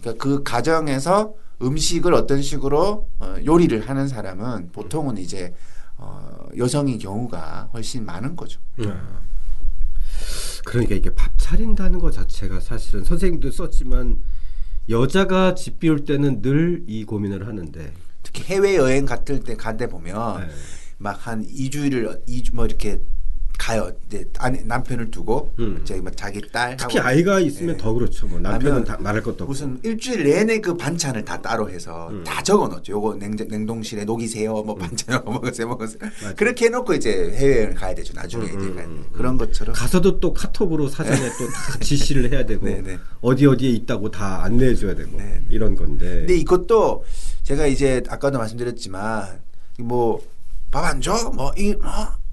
그러니까 0.00 0.22
그 0.22 0.42
가정에서 0.42 1.34
음식을 1.62 2.14
어떤 2.14 2.42
식으로 2.42 3.08
어, 3.18 3.36
요리를 3.44 3.88
하는 3.88 4.08
사람은 4.08 4.70
보통은 4.72 5.18
이제 5.18 5.54
어, 5.96 6.48
여성인 6.56 6.98
경우가 6.98 7.70
훨씬 7.72 8.04
많은 8.04 8.36
거죠. 8.36 8.60
음. 8.80 9.00
그러니까 10.64 10.94
이게 10.94 11.14
밥 11.14 11.32
차린다는 11.36 11.98
것 11.98 12.12
자체가 12.12 12.60
사실은 12.60 13.04
선생님도 13.04 13.50
썼지만 13.50 14.22
여자가 14.88 15.54
집 15.54 15.78
비울 15.78 16.04
때는 16.04 16.40
늘 16.42 16.84
이 16.88 17.04
고민을 17.04 17.46
하는데 17.46 17.92
특히 18.22 18.42
해외 18.44 18.76
여행 18.76 19.06
갔을 19.06 19.40
때 19.40 19.54
가대 19.56 19.86
보면 19.86 20.40
네. 20.46 20.54
막한 20.98 21.46
2주일을 21.46 22.26
2주 22.26 22.54
뭐 22.54 22.66
이렇게 22.66 23.00
가요. 23.56 23.90
이제 24.08 24.28
아내 24.38 24.62
남편을 24.64 25.10
두고 25.10 25.54
음. 25.60 25.78
이제 25.80 26.00
막 26.00 26.14
자기 26.16 26.40
딸 26.52 26.76
특히 26.76 26.98
아이가 26.98 27.38
있으면 27.40 27.74
예. 27.74 27.78
더 27.78 27.92
그렇죠. 27.94 28.26
뭐 28.26 28.38
남편은 28.40 28.84
다 28.84 28.96
말할 28.98 29.22
것도 29.22 29.44
없고. 29.44 29.46
무슨 29.46 29.78
일주일 29.82 30.24
내내 30.24 30.60
그 30.60 30.76
반찬을 30.76 31.24
다 31.24 31.40
따로 31.40 31.70
해서 31.70 32.08
음. 32.10 32.24
다 32.24 32.42
적어 32.42 32.68
놓죠. 32.68 32.92
요거 32.92 33.14
냉, 33.14 33.36
냉동실에 33.36 34.04
녹이세요. 34.04 34.52
뭐 34.62 34.74
반찬 34.74 35.22
뭐 35.24 35.34
먹으세요, 35.34 35.68
먹으세요. 35.68 35.98
맞아. 36.00 36.34
그렇게 36.34 36.66
해 36.66 36.68
놓고 36.70 36.94
이제 36.94 37.30
해외여행 37.34 37.74
가야 37.74 37.94
되죠. 37.94 38.12
나중에 38.14 38.44
음, 38.44 38.58
이제 38.60 38.68
음. 38.68 38.78
음, 38.78 39.04
그런 39.12 39.38
것처럼. 39.38 39.74
가서도 39.74 40.20
또 40.20 40.34
카톡으로 40.34 40.88
사전에 40.88 41.18
또 41.38 41.46
다 41.46 41.78
지시를 41.80 42.32
해야 42.32 42.44
되고 42.44 42.66
네, 42.66 42.82
네. 42.82 42.98
어디 43.20 43.46
어디에 43.46 43.70
있다고 43.70 44.10
다 44.10 44.42
안내해 44.42 44.74
줘야 44.74 44.94
되고 44.94 45.16
네, 45.16 45.24
네. 45.24 45.44
이런 45.48 45.74
건데. 45.76 46.06
근데 46.18 46.36
이것도 46.36 47.04
제가 47.44 47.66
이제 47.66 48.02
아까도 48.08 48.38
말씀드렸지만 48.38 49.40
뭐 49.78 50.20
밥 50.70 50.84
안 50.86 51.00
줘? 51.00 51.30
뭐 51.30 51.52
이 51.56 51.72
뭐, 51.74 51.90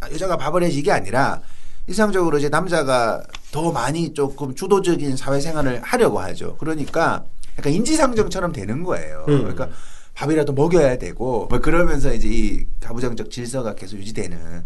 여자가 0.10 0.38
밥을 0.38 0.64
해지 0.64 0.80
이게 0.80 0.92
아니라 0.92 1.42
일상적으로 1.88 2.38
이제 2.38 2.50
남자가 2.50 3.24
더 3.52 3.72
많이 3.72 4.14
조금 4.14 4.56
주도적인 4.56 5.18
사회생활을 5.18 5.82
하려고 5.82 6.20
하죠. 6.20 6.56
그러니까 6.58 7.26
약간 7.58 7.74
인지상정처럼 7.74 8.52
되는 8.54 8.84
거예요. 8.84 9.26
음. 9.28 9.40
그러니까 9.40 9.70
밥이라도 10.14 10.54
먹여야 10.54 10.98
되고 10.98 11.48
뭐 11.50 11.60
그러면서 11.60 12.14
이제 12.14 12.28
이 12.30 12.66
가부장적 12.80 13.32
질서가 13.32 13.76
계속 13.76 13.98
유지되는 13.98 14.66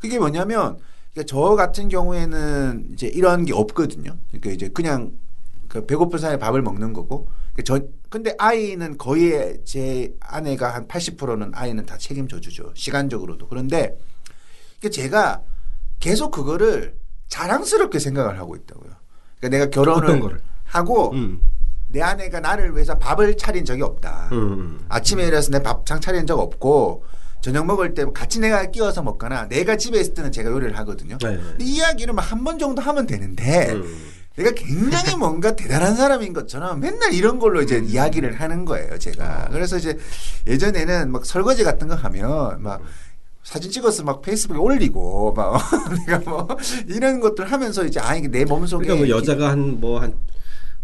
그게 0.00 0.18
뭐냐면 0.18 0.78
그러니까 1.12 1.26
저 1.26 1.40
같은 1.56 1.88
경우에는 1.88 2.88
이제 2.92 3.06
이런 3.06 3.44
게 3.44 3.52
없거든요. 3.52 4.16
그러니까 4.28 4.50
이제 4.50 4.68
그냥 4.68 5.12
그 5.68 5.86
배고픈 5.86 6.18
사이에 6.18 6.38
밥을 6.38 6.62
먹는 6.62 6.92
거고. 6.92 7.28
그저 7.54 7.80
근데 8.08 8.34
아이는 8.38 8.96
거의 8.96 9.58
제 9.64 10.14
아내가 10.20 10.74
한 10.74 10.88
80%는 10.88 11.52
아이는 11.54 11.84
다 11.84 11.98
책임져 11.98 12.40
주죠. 12.40 12.72
시간적으로도. 12.74 13.48
그런데 13.48 13.88
그 13.88 14.11
제가 14.90 15.42
계속 16.00 16.30
그거를 16.30 16.94
자랑스럽게 17.28 17.98
생각을 17.98 18.38
하고 18.38 18.56
있다고요. 18.56 18.92
그러니까 19.38 19.48
내가 19.58 19.70
결혼을? 19.70 20.40
하고 20.64 21.12
음. 21.12 21.40
내 21.88 22.00
아내가 22.00 22.40
나를 22.40 22.74
위해서 22.74 22.96
밥을 22.98 23.36
차린 23.36 23.64
적이 23.64 23.82
없다. 23.82 24.30
음, 24.32 24.38
음. 24.38 24.86
아침에 24.88 25.24
일어나서 25.26 25.50
내 25.50 25.62
밥상 25.62 26.00
차린 26.00 26.26
적 26.26 26.38
없고 26.38 27.04
저녁 27.42 27.66
먹을 27.66 27.92
때 27.92 28.06
같이 28.14 28.40
내가 28.40 28.64
끼워서 28.70 29.02
먹거나 29.02 29.48
내가 29.48 29.76
집에 29.76 30.00
있을 30.00 30.14
때는 30.14 30.32
제가 30.32 30.50
요리를 30.50 30.78
하거든요. 30.78 31.18
네. 31.18 31.38
이 31.60 31.76
이야기를 31.76 32.14
한 32.16 32.44
번 32.44 32.58
정도 32.58 32.80
하면 32.80 33.06
되는데 33.06 33.72
음. 33.72 34.10
내가 34.36 34.52
굉장히 34.52 35.14
뭔가 35.16 35.54
대단한 35.54 35.94
사람인 35.94 36.32
것처럼 36.32 36.80
맨날 36.80 37.12
이런 37.12 37.38
걸로 37.38 37.60
이제 37.60 37.78
이야기를 37.84 38.40
하는 38.40 38.64
거예요, 38.64 38.98
제가. 38.98 39.48
그래서 39.52 39.76
이제 39.76 39.98
예전에는 40.46 41.12
막 41.12 41.26
설거지 41.26 41.64
같은 41.64 41.88
거 41.88 41.94
하면 41.96 42.62
막 42.62 42.80
사진 43.42 43.70
찍어서 43.70 44.04
막 44.04 44.22
페이스북에 44.22 44.58
올리고 44.58 45.32
막 45.34 45.60
내가 46.06 46.18
뭐 46.30 46.48
이런 46.86 47.20
것들 47.20 47.50
하면서 47.50 47.84
이제 47.84 47.98
아니 48.00 48.28
내 48.28 48.44
몸속에 48.44 48.86
그러니까 48.86 49.06
뭐 49.06 49.16
여자가 49.18 49.50
한 49.50 49.80
뭐 49.80 49.98
한 50.00 50.14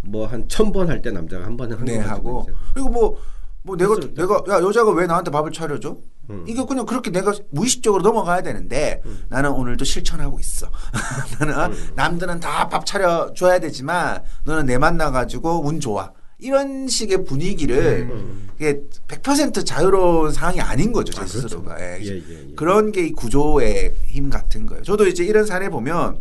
뭐한 0.02 0.48
천번할때 0.48 1.10
남자가 1.10 1.44
한 1.44 1.56
번에 1.56 1.76
네 1.84 1.98
하고 1.98 2.48
그리고 2.72 2.88
뭐뭐 2.88 3.76
내가 3.76 3.94
그렇죠. 3.96 4.14
내가 4.14 4.42
야 4.48 4.60
여자가 4.62 4.92
왜 4.92 5.06
나한테 5.06 5.30
밥을 5.30 5.50
차려줘? 5.52 5.96
음. 6.30 6.44
이게 6.46 6.62
그냥 6.64 6.86
그렇게 6.86 7.10
내가 7.10 7.32
무의식적으로 7.50 8.02
넘어가야 8.02 8.42
되는데 8.42 9.02
나는 9.28 9.50
오늘도 9.50 9.84
실천하고 9.84 10.38
있어. 10.38 10.70
나는 11.40 11.58
어, 11.58 11.66
음. 11.66 11.90
남들은 11.96 12.40
다 12.40 12.68
밥 12.68 12.86
차려 12.86 13.32
줘야 13.34 13.58
되지만 13.58 14.22
너는 14.44 14.66
내 14.66 14.78
만나 14.78 15.10
가지고 15.10 15.64
운 15.66 15.80
좋아. 15.80 16.12
이런 16.38 16.86
식의 16.88 17.24
분위기를 17.24 18.10
이게 18.56 18.80
100% 19.08 19.66
자유로운 19.66 20.32
상황이 20.32 20.60
아닌 20.60 20.92
거죠 20.92 21.12
제 21.12 21.20
아, 21.20 21.24
그렇죠. 21.24 21.40
스스로가 21.40 21.80
예. 21.80 22.00
예, 22.00 22.06
예, 22.06 22.50
예. 22.50 22.54
그런 22.54 22.92
게이 22.92 23.12
구조의 23.12 23.94
힘 24.06 24.30
같은 24.30 24.66
거예요. 24.66 24.82
저도 24.82 25.06
이제 25.06 25.24
이런 25.24 25.46
사례 25.46 25.68
보면 25.68 26.20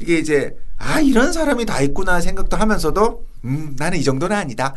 이게 0.00 0.18
이제 0.18 0.56
아 0.78 1.00
이런 1.00 1.32
사람이 1.32 1.64
다 1.64 1.80
있구나 1.80 2.20
생각도 2.20 2.56
하면서도 2.56 3.26
음 3.44 3.74
나는 3.78 3.98
이 3.98 4.04
정도는 4.04 4.36
아니다. 4.36 4.74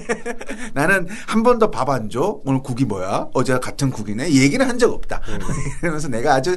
나는 0.74 1.08
한 1.26 1.42
번도 1.42 1.70
밥안 1.70 2.08
줘. 2.10 2.40
오늘 2.44 2.62
국이 2.62 2.84
뭐야? 2.84 3.28
어제 3.34 3.58
같은 3.58 3.90
국이네. 3.90 4.28
이 4.28 4.40
얘기는 4.42 4.64
한적 4.66 4.92
없다. 4.92 5.20
음. 5.28 5.38
이러면서 5.82 6.08
내가 6.08 6.34
아주 6.34 6.56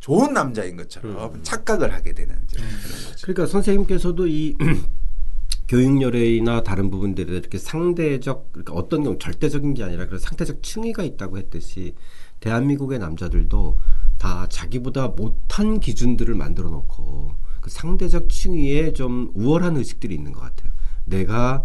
좋은 0.00 0.32
남자인 0.32 0.76
것처럼 0.76 1.40
착각을 1.42 1.92
하게 1.92 2.14
되는 2.14 2.34
그런 2.52 2.68
거죠. 2.68 3.16
그러니까 3.22 3.46
선생님께서도 3.46 4.26
이 4.26 4.56
교육열애나 5.70 6.64
다른 6.64 6.90
부분들에 6.90 7.32
이렇게 7.32 7.56
상대적 7.56 8.48
그러니까 8.50 8.72
어떤 8.74 9.04
경우 9.04 9.16
절대적인 9.20 9.74
게 9.74 9.84
아니라 9.84 10.06
그런 10.06 10.18
상대적 10.18 10.64
층위가 10.64 11.04
있다고 11.04 11.38
했듯이 11.38 11.94
대한민국의 12.40 12.98
남자들도 12.98 13.78
다 14.18 14.48
자기보다 14.48 15.08
못한 15.08 15.78
기준들을 15.78 16.34
만들어 16.34 16.70
놓고 16.70 17.36
그 17.60 17.70
상대적 17.70 18.30
층위에 18.30 18.92
좀 18.94 19.30
우월한 19.34 19.76
의식들이 19.76 20.12
있는 20.12 20.32
것 20.32 20.40
같아요. 20.40 20.72
내가 21.04 21.64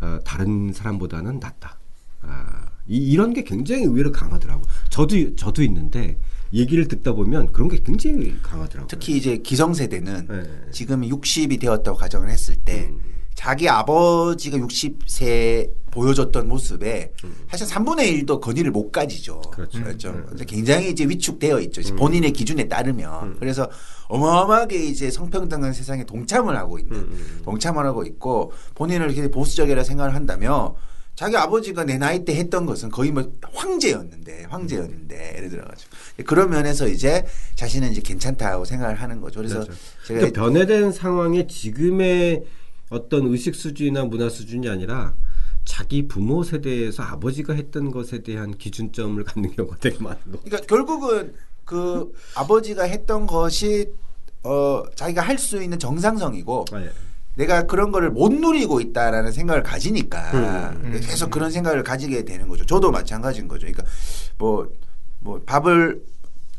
어, 0.00 0.18
다른 0.24 0.72
사람보다는 0.72 1.40
낫다. 1.40 1.78
아, 2.22 2.66
이, 2.86 2.98
이런 2.98 3.32
게 3.34 3.42
굉장히 3.42 3.82
의외로 3.82 4.12
강하더라고. 4.12 4.62
저도 4.90 5.34
저도 5.34 5.64
있는데 5.64 6.20
얘기를 6.52 6.86
듣다 6.86 7.12
보면 7.12 7.50
그런 7.50 7.68
게 7.68 7.80
굉장히 7.84 8.38
강하더라고요. 8.42 8.86
특히 8.86 9.16
이제 9.16 9.38
기성세대는 9.38 10.26
네. 10.28 10.70
지금 10.70 11.00
60이 11.02 11.60
되었다고 11.60 11.98
가정을 11.98 12.30
했을 12.30 12.54
때 12.54 12.90
음. 12.90 13.13
자기 13.34 13.68
아버지가 13.68 14.58
60세 14.58 15.70
보여줬던 15.90 16.48
모습에 16.48 17.12
사실 17.50 17.66
3분의 17.66 18.26
1도 18.26 18.40
건의를 18.40 18.70
못 18.70 18.90
가지죠. 18.90 19.40
음. 19.58 19.76
그렇죠. 19.80 20.08
음. 20.10 20.36
굉장히 20.46 20.90
이제 20.90 21.04
위축되어 21.04 21.60
있죠. 21.60 21.80
이제 21.80 21.94
본인의 21.94 22.32
기준에 22.32 22.68
따르면. 22.68 23.36
그래서 23.38 23.68
어마어마하게 24.08 24.76
이제 24.84 25.10
성평등한 25.10 25.72
세상에 25.72 26.04
동참을 26.04 26.56
하고 26.56 26.78
있는, 26.78 26.96
음, 26.96 27.40
동참을 27.44 27.86
하고 27.86 28.04
있고 28.04 28.52
본인을 28.74 29.10
이렇게 29.10 29.30
보수적이라 29.30 29.82
생각을 29.84 30.14
한다면 30.14 30.74
자기 31.14 31.36
아버지가 31.36 31.84
내 31.84 31.96
나이 31.96 32.24
때 32.24 32.34
했던 32.34 32.66
것은 32.66 32.90
거의 32.90 33.12
뭐 33.12 33.30
황제였는데, 33.52 34.46
황제였는데, 34.48 35.34
예를 35.36 35.48
들어가지고. 35.48 35.90
그런 36.26 36.50
면에서 36.50 36.88
이제 36.88 37.24
자신은 37.54 37.92
이제 37.92 38.00
괜찮다고 38.00 38.64
생각을 38.64 38.96
하는 38.96 39.20
거죠. 39.20 39.38
그래서 39.38 39.60
그렇죠. 39.60 39.72
제가 40.06 40.20
그러니까 40.20 40.40
변화된 40.42 40.90
상황에 40.92 41.46
지금의 41.46 42.42
어떤 42.90 43.26
의식 43.26 43.54
수준이나 43.54 44.04
문화 44.04 44.28
수준이 44.28 44.68
아니라 44.68 45.14
자기 45.64 46.06
부모 46.06 46.42
세대에서 46.42 47.02
아버지가 47.02 47.54
했던 47.54 47.90
것에 47.90 48.22
대한 48.22 48.56
기준점을 48.56 49.22
갖는 49.24 49.52
경우가 49.56 49.76
되게 49.80 49.98
많은 49.98 50.18
거. 50.32 50.38
그러니까 50.44 50.58
결국은 50.66 51.34
그 51.64 52.12
아버지가 52.36 52.84
했던 52.84 53.26
것이 53.26 53.90
어 54.42 54.82
자기가 54.94 55.22
할 55.22 55.38
수 55.38 55.62
있는 55.62 55.78
정상성이고 55.78 56.66
아, 56.72 56.80
예. 56.82 56.90
내가 57.36 57.62
그런 57.66 57.90
거를 57.90 58.10
못 58.10 58.32
누리고 58.32 58.80
있다라는 58.80 59.32
생각을 59.32 59.62
가지니까 59.62 60.30
음, 60.34 60.80
음. 60.84 61.00
계속 61.02 61.30
그런 61.30 61.50
생각을 61.50 61.82
가지게 61.82 62.24
되는 62.24 62.46
거죠. 62.46 62.64
저도 62.66 62.90
마찬가지인 62.90 63.48
거죠. 63.48 63.66
그러니까 63.66 63.84
뭐뭐 64.38 65.42
밥을 65.46 66.02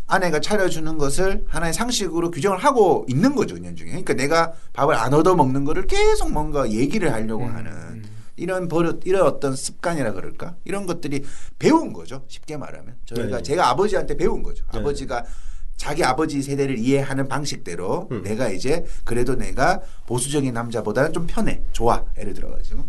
아내가 0.07 0.39
차려주는 0.39 0.97
것을 0.97 1.45
하나의 1.47 1.73
상식으로 1.73 2.31
규정을 2.31 2.57
하고 2.59 3.05
있는 3.09 3.35
거죠, 3.35 3.55
은연중에. 3.55 3.89
그러니까 3.89 4.13
내가 4.13 4.53
밥을 4.73 4.95
안 4.95 5.13
얻어 5.13 5.35
먹는 5.35 5.65
거를 5.65 5.87
계속 5.87 6.31
뭔가 6.31 6.69
얘기를 6.69 7.11
하려고 7.11 7.45
음, 7.45 7.55
하는 7.55 7.71
음. 7.71 8.03
이런 8.35 8.67
버릇, 8.67 9.01
이런 9.05 9.23
어떤 9.23 9.55
습관이라 9.55 10.13
그럴까? 10.13 10.55
이런 10.65 10.85
것들이 10.85 11.23
배운 11.57 11.93
거죠. 11.93 12.23
쉽게 12.27 12.57
말하면. 12.57 12.95
저희가 13.05 13.37
네. 13.37 13.43
제가 13.43 13.69
아버지한테 13.69 14.15
배운 14.15 14.43
거죠. 14.43 14.63
네. 14.71 14.79
아버지가 14.79 15.23
자기 15.77 16.03
아버지 16.03 16.41
세대를 16.41 16.77
이해하는 16.77 17.27
방식대로 17.27 18.07
음. 18.11 18.21
내가 18.23 18.49
이제 18.49 18.85
그래도 19.03 19.35
내가 19.35 19.81
보수적인 20.05 20.53
남자보다는 20.53 21.13
좀 21.13 21.25
편해. 21.27 21.61
좋아. 21.71 22.03
예를 22.17 22.33
들어가지고. 22.33 22.85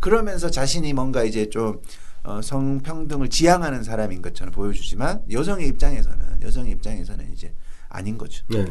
그러면서 0.00 0.50
자신이 0.50 0.92
뭔가 0.92 1.24
이제 1.24 1.48
좀 1.48 1.80
어, 2.28 2.42
성평등을 2.42 3.30
지향하는 3.30 3.82
사람인 3.82 4.20
것처럼 4.20 4.52
보여주지만 4.52 5.22
여성의 5.30 5.66
입장에서는 5.68 6.42
여성의 6.42 6.72
입장에서는 6.72 7.32
이제 7.32 7.54
아닌 7.88 8.18
거죠. 8.18 8.44
네. 8.48 8.66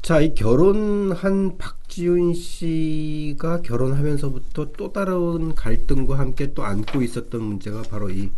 자, 0.00 0.20
이 0.20 0.32
결혼한 0.36 1.58
박지훈 1.58 2.32
씨가 2.32 3.62
결혼하면서부터 3.62 4.70
또 4.76 4.92
다른 4.92 5.56
갈등과 5.56 6.16
함께 6.16 6.54
또 6.54 6.62
안고 6.62 7.02
있었던 7.02 7.42
문제가 7.42 7.82
바로 7.82 8.08
이 8.08 8.30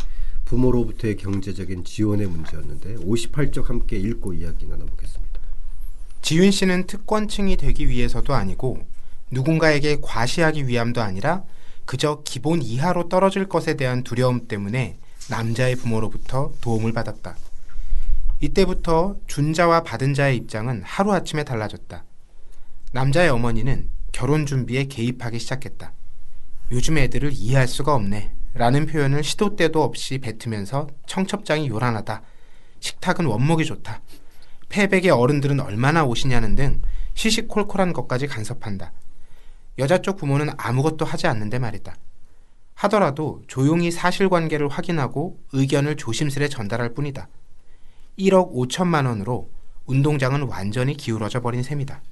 부모로부터의 0.46 1.18
경제적인 1.18 1.84
지원의 1.84 2.28
문제였는데 2.28 2.96
58쪽 2.96 3.66
함께 3.66 3.98
읽고 3.98 4.32
이야기 4.32 4.66
나눠보겠습니다. 4.66 5.40
지윤 6.22 6.50
씨는 6.50 6.86
특권층이 6.86 7.58
되기 7.58 7.86
위해서도 7.86 8.32
아니고 8.32 8.78
누군가에게 9.30 9.98
과시하기 10.00 10.66
위함도 10.66 11.02
아니라 11.02 11.44
그저 11.84 12.22
기본 12.24 12.62
이하로 12.62 13.08
떨어질 13.08 13.48
것에 13.48 13.74
대한 13.74 14.02
두려움 14.02 14.46
때문에 14.48 14.98
남자의 15.28 15.76
부모로부터 15.76 16.52
도움을 16.60 16.92
받았다. 16.92 17.36
이때부터 18.40 19.16
준 19.26 19.52
자와 19.52 19.82
받은 19.82 20.14
자의 20.14 20.36
입장은 20.36 20.82
하루아침에 20.84 21.44
달라졌다. 21.44 22.04
남자의 22.92 23.30
어머니는 23.30 23.88
결혼 24.10 24.46
준비에 24.46 24.84
개입하기 24.84 25.38
시작했다. 25.38 25.92
요즘 26.72 26.98
애들을 26.98 27.32
이해할 27.32 27.68
수가 27.68 27.94
없네. 27.94 28.32
라는 28.54 28.86
표현을 28.86 29.24
시도 29.24 29.56
때도 29.56 29.82
없이 29.82 30.18
뱉으면서 30.18 30.88
청첩장이 31.06 31.68
요란하다. 31.68 32.22
식탁은 32.80 33.24
원목이 33.24 33.64
좋다. 33.64 34.02
패백의 34.68 35.10
어른들은 35.10 35.60
얼마나 35.60 36.04
오시냐는 36.04 36.54
등 36.54 36.82
시시콜콜한 37.14 37.92
것까지 37.92 38.26
간섭한다. 38.26 38.92
여자 39.78 39.98
쪽 40.02 40.16
부모는 40.16 40.50
아무것도 40.56 41.04
하지 41.04 41.26
않는데 41.26 41.58
말이다. 41.58 41.94
하더라도 42.74 43.42
조용히 43.46 43.90
사실관계를 43.90 44.68
확인하고 44.68 45.38
의견을 45.52 45.96
조심스레 45.96 46.48
전달할 46.48 46.94
뿐이다. 46.94 47.28
1억 48.18 48.52
5천만 48.54 49.06
원으로 49.06 49.50
운동장은 49.86 50.42
완전히 50.42 50.96
기울어져 50.96 51.40
버린 51.40 51.62
셈이다. 51.62 52.02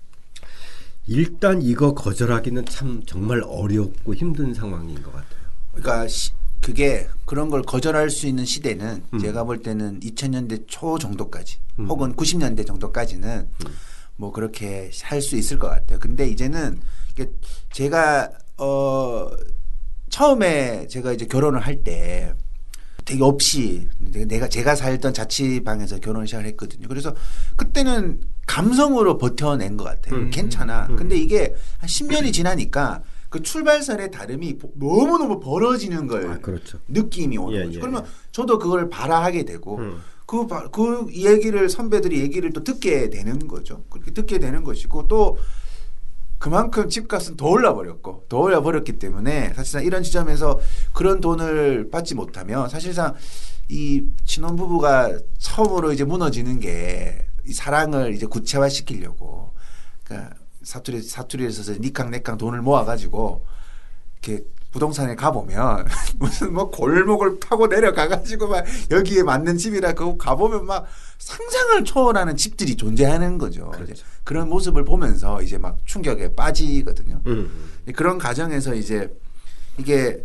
일단 1.07 1.61
이거 1.63 1.95
거절하기는 1.95 2.67
참 2.67 3.03
정말 3.07 3.43
어렵고 3.45 4.15
힘든 4.15 4.55
상황인 4.55 5.03
것 5.03 5.13
같아요. 5.13 5.41
그러니까 5.73 6.09
시- 6.09 6.31
그게 6.61 7.09
그런 7.25 7.49
걸 7.49 7.63
거절할 7.63 8.11
수 8.11 8.27
있는 8.27 8.45
시대는 8.45 9.03
음. 9.15 9.19
제가 9.19 9.45
볼 9.45 9.63
때는 9.63 10.01
2000년대 10.01 10.65
초 10.69 10.99
정도까지 10.99 11.57
음. 11.79 11.87
혹은 11.89 12.15
90년대 12.15 12.67
정도까지는 12.67 13.49
뭐 14.17 14.31
그렇게 14.31 14.91
할 15.03 15.23
수 15.23 15.37
있을 15.37 15.59
것 15.59 15.69
같아요. 15.69 15.99
근데 15.99 16.29
이제는 16.29 16.81
제가 17.73 18.31
어 18.59 19.31
처음에 20.09 20.87
제가 20.89 21.13
이제 21.13 21.27
결혼을 21.27 21.61
할 21.61 21.83
때 21.85 22.33
되게 23.05 23.23
없이 23.25 23.89
내가 23.99 24.49
제가 24.49 24.77
살던 24.77 25.15
자취방에서 25.15 25.99
결혼을 25.99 26.27
시작했거든요. 26.29 26.87
그래서 26.87 27.15
그때는 27.57 28.21
감성으로 28.47 29.19
버텨낸 29.19 29.77
것 29.77 29.85
같아요. 29.85 30.17
음. 30.17 30.31
괜찮아. 30.31 30.87
음. 30.91 30.97
근데 30.97 31.17
이게 31.17 31.55
한 31.79 31.89
10년이 31.89 32.33
지나니까 32.33 33.03
그 33.29 33.43
출발선의 33.43 34.11
다름이 34.11 34.59
보- 34.59 34.73
너무너무 34.75 35.41
벌어지는 35.41 36.07
걸 36.09 36.27
아, 36.31 36.39
그렇죠. 36.39 36.79
느낌이 36.89 37.39
오는 37.39 37.59
예, 37.61 37.65
거죠. 37.65 37.77
예, 37.77 37.81
그러면 37.81 38.05
저도 38.33 38.59
그걸 38.59 38.89
바라하게 38.91 39.45
되고 39.45 39.79
음. 39.79 40.01
그, 40.27 40.47
바- 40.47 40.69
그 40.69 41.07
얘기를 41.11 41.69
선배들이 41.69 42.21
얘기를 42.21 42.53
또 42.53 42.63
듣게 42.63 43.09
되는 43.11 43.39
거죠. 43.49 43.85
그렇게 43.89 44.11
듣게 44.13 44.39
되는 44.39 44.63
것이고 44.63 45.09
또 45.09 45.39
그만큼 46.41 46.89
집값은 46.89 47.37
더 47.37 47.47
올라버렸고 47.47 48.25
더 48.29 48.39
올라버렸기 48.39 48.99
때문에 48.99 49.53
사실상 49.55 49.85
이런 49.85 50.03
지점에서 50.03 50.59
그런 50.93 51.21
돈을 51.21 51.91
받지 51.91 52.17
못하면 52.17 52.69
사실상 52.69 53.15
이 53.69 54.03
신혼부부가 54.25 55.17
처음으로 55.39 55.93
이제 55.93 56.03
무너지는 56.03 56.59
게 56.59 57.31
이 57.47 57.53
사랑을 57.53 58.15
이제 58.15 58.27
구체화시키려고 58.27 59.53
그러니까 60.05 60.35
사투리 60.63 61.03
사투리에서 61.03 61.73
니캉 61.81 62.11
내캉 62.11 62.39
돈을 62.39 62.63
모아가지고 62.63 63.45
이렇게 64.23 64.45
부동산에 64.71 65.17
가보면 65.17 65.87
무슨 66.19 66.53
뭐 66.53 66.71
골목을 66.71 67.41
타고 67.41 67.67
내려가가지고 67.67 68.49
막 68.49 68.65
여기에 68.91 69.25
맞는 69.25 69.57
집이라 69.57 69.95
그거 69.95 70.17
가보면 70.17 70.67
막 70.67 70.87
상상을 71.19 71.85
초월하는 71.85 72.37
집들이 72.37 72.77
존재하는 72.77 73.37
거죠. 73.37 73.71
그렇죠. 73.71 73.93
이제 73.93 74.03
그런 74.23 74.49
모습을 74.49 74.85
보면서 74.85 75.43
이제 75.43 75.59
막 75.59 75.79
충격에 75.85 76.35
빠지거든요. 76.35 77.21
음. 77.27 77.51
그런 77.95 78.19
과정에서 78.19 78.75
이제 78.75 79.13
이게 79.77 80.25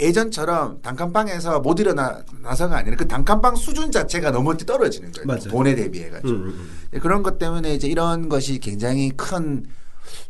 예전처럼 0.00 0.80
단칸방에서 0.82 1.60
못 1.60 1.78
일어나서가 1.78 2.78
아니라 2.78 2.96
그 2.96 3.06
단칸방 3.06 3.54
수준 3.54 3.92
자체가 3.92 4.32
너무 4.32 4.56
떨어지는 4.56 5.12
거예요. 5.12 5.26
맞아요. 5.26 5.48
돈에 5.48 5.74
대비해가지고. 5.74 6.28
음, 6.28 6.44
음, 6.46 6.70
네, 6.90 6.98
그런 6.98 7.22
것 7.22 7.38
때문에 7.38 7.74
이제 7.74 7.86
이런 7.86 8.28
것이 8.28 8.58
굉장히 8.58 9.10
큰 9.10 9.64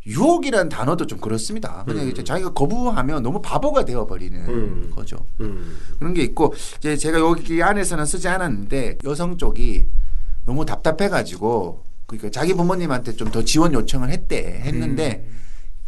유혹이라는 0.06 0.68
단어도 0.68 1.06
좀 1.06 1.18
그렇습니다. 1.20 1.84
그냥 1.86 2.08
이제 2.08 2.22
자기가 2.24 2.52
거부하면 2.52 3.22
너무 3.22 3.40
바보가 3.40 3.84
되어버리는 3.84 4.48
음. 4.48 4.92
거죠. 4.94 5.16
음. 5.40 5.76
그런 5.98 6.14
게 6.14 6.22
있고 6.22 6.54
이제 6.78 6.96
제가 6.96 7.18
여기 7.20 7.62
안에서는 7.62 8.04
쓰지 8.04 8.28
않았는데 8.28 8.98
여성 9.04 9.36
쪽이 9.36 9.86
너무 10.44 10.66
답답해가지고 10.66 11.84
그러니까 12.06 12.30
자기 12.30 12.52
부모님한테 12.54 13.12
좀 13.16 13.30
더 13.32 13.42
지원 13.44 13.72
요청을 13.72 14.10
했대 14.10 14.60
했는데 14.64 15.26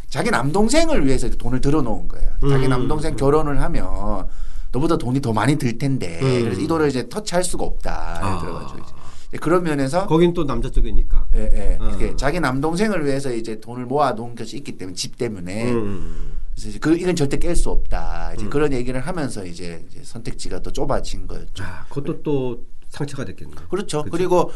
자기 0.09 0.31
남동생을 0.31 1.05
위해서 1.07 1.29
돈을 1.29 1.61
들어놓은 1.61 2.07
거예요. 2.09 2.31
자기 2.49 2.66
음. 2.66 2.70
남동생 2.70 3.16
결혼을 3.16 3.61
하면 3.61 4.27
너보다 4.70 4.97
돈이 4.97 5.20
더 5.20 5.33
많이 5.33 5.57
들 5.57 5.77
텐데 5.77 6.20
음. 6.23 6.42
그래서 6.44 6.61
이 6.61 6.66
돈을 6.66 6.88
이제 6.88 7.09
터치할 7.09 7.42
수가 7.44 7.64
없다. 7.64 8.18
아. 8.23 8.38
들어가지고 8.40 8.79
이제 8.79 8.92
그런 9.40 9.62
면에서 9.62 10.07
거긴 10.07 10.33
또 10.33 10.44
남자 10.44 10.70
쪽이니까. 10.70 11.27
예, 11.35 11.51
예. 11.53 11.79
어. 11.81 12.16
자기 12.16 12.40
남동생을 12.40 13.05
위해서 13.05 13.33
이제 13.33 13.61
돈을 13.61 13.87
모아 13.87 14.12
놓은 14.12 14.35
것이 14.35 14.57
있기 14.57 14.79
때문에 14.79 14.94
집 14.94 15.18
때문에 15.18 15.73
음. 15.73 16.33
그래서 16.55 16.68
이제 16.68 16.79
그 16.79 16.97
이건 16.97 17.16
절대 17.16 17.38
깰 17.38 17.55
수 17.57 17.70
없다. 17.70 18.35
이제 18.35 18.44
음. 18.44 18.51
그런 18.51 18.73
얘기를 18.73 19.01
하면서 19.01 19.44
이제, 19.44 19.85
이제 19.90 20.01
선택지가 20.03 20.61
또 20.61 20.70
좁아진 20.73 21.27
거였죠. 21.27 21.64
아, 21.64 21.85
그것도 21.88 22.23
또 22.23 22.64
상처가 22.90 23.25
됐겠네요. 23.25 23.66
그렇죠. 23.68 24.05
그쵸. 24.05 24.11
그리고 24.11 24.53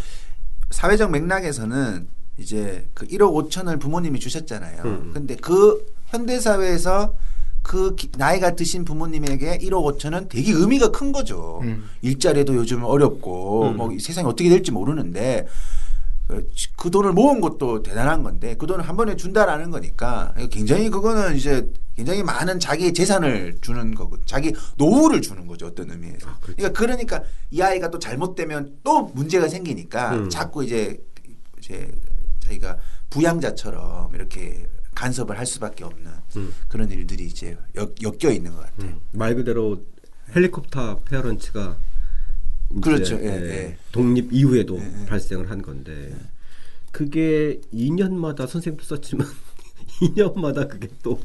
사회적 0.70 1.10
맥락에서는 1.10 2.08
이제 2.38 2.88
그 2.94 3.06
1억 3.06 3.50
5천을 3.50 3.80
부모님이 3.80 4.20
주셨잖아요. 4.20 4.82
음. 4.84 5.10
근데 5.12 5.34
그 5.34 5.84
현대 6.06 6.38
사회에서 6.38 7.14
그 7.68 7.94
기- 7.96 8.08
나이가 8.16 8.56
드신 8.56 8.86
부모님에게 8.86 9.58
1억 9.58 9.98
5천은 9.98 10.30
되게 10.30 10.52
의미가 10.52 10.90
큰 10.90 11.12
거죠. 11.12 11.60
음. 11.64 11.84
일자리도 12.00 12.54
요즘 12.54 12.82
어렵고 12.82 13.68
음. 13.68 13.76
뭐 13.76 13.90
세상이 14.00 14.26
어떻게 14.26 14.48
될지 14.48 14.72
모르는데 14.72 15.46
그, 16.26 16.50
그 16.78 16.90
돈을 16.90 17.12
모은 17.12 17.42
것도 17.42 17.82
대단한 17.82 18.22
건데 18.22 18.54
그 18.58 18.66
돈을 18.66 18.88
한 18.88 18.96
번에 18.96 19.16
준다라는 19.16 19.70
거니까 19.70 20.32
굉장히 20.50 20.88
그거는 20.88 21.36
이제 21.36 21.70
굉장히 21.94 22.22
많은 22.22 22.58
자기의 22.58 22.94
재산을 22.94 23.58
주는 23.60 23.94
거고 23.94 24.16
자기 24.24 24.54
노후를 24.78 25.20
주는 25.20 25.46
거죠 25.46 25.66
어떤 25.66 25.90
의미에서. 25.90 26.26
아, 26.26 26.38
그렇죠. 26.40 26.56
그러니까 26.56 26.72
그러니까 26.80 27.22
이 27.50 27.60
아이가 27.60 27.90
또 27.90 27.98
잘못되면 27.98 28.78
또 28.82 29.02
문제가 29.14 29.46
생기니까 29.46 30.14
음. 30.14 30.30
자꾸 30.30 30.64
이제 30.64 30.98
이제 31.58 31.90
자기가 32.40 32.78
부양자처럼 33.10 34.14
이렇게 34.14 34.66
간섭을 34.94 35.38
할 35.38 35.46
수밖에 35.46 35.84
없는 35.84 36.10
음. 36.38 36.52
그런 36.68 36.90
일들이 36.90 37.24
이제 37.24 37.56
엮, 37.76 37.94
여 38.02 38.30
있는 38.30 38.52
것 38.52 38.60
같아요. 38.60 38.92
음. 38.92 39.00
말 39.12 39.34
그대로 39.34 39.84
헬리콥터 40.34 41.00
페어런츠가 41.04 41.78
그렇죠. 42.82 43.16
예, 43.16 43.24
예, 43.24 43.50
예. 43.50 43.76
독립 43.92 44.32
이후에도 44.32 44.78
예, 44.78 45.00
예. 45.02 45.06
발생을 45.06 45.50
한 45.50 45.62
건데 45.62 46.14
그게 46.92 47.60
2년마다 47.72 48.46
선생님도 48.46 48.84
썼지만 48.84 49.26
2년마다 50.02 50.68
그게 50.68 50.88
또 51.02 51.20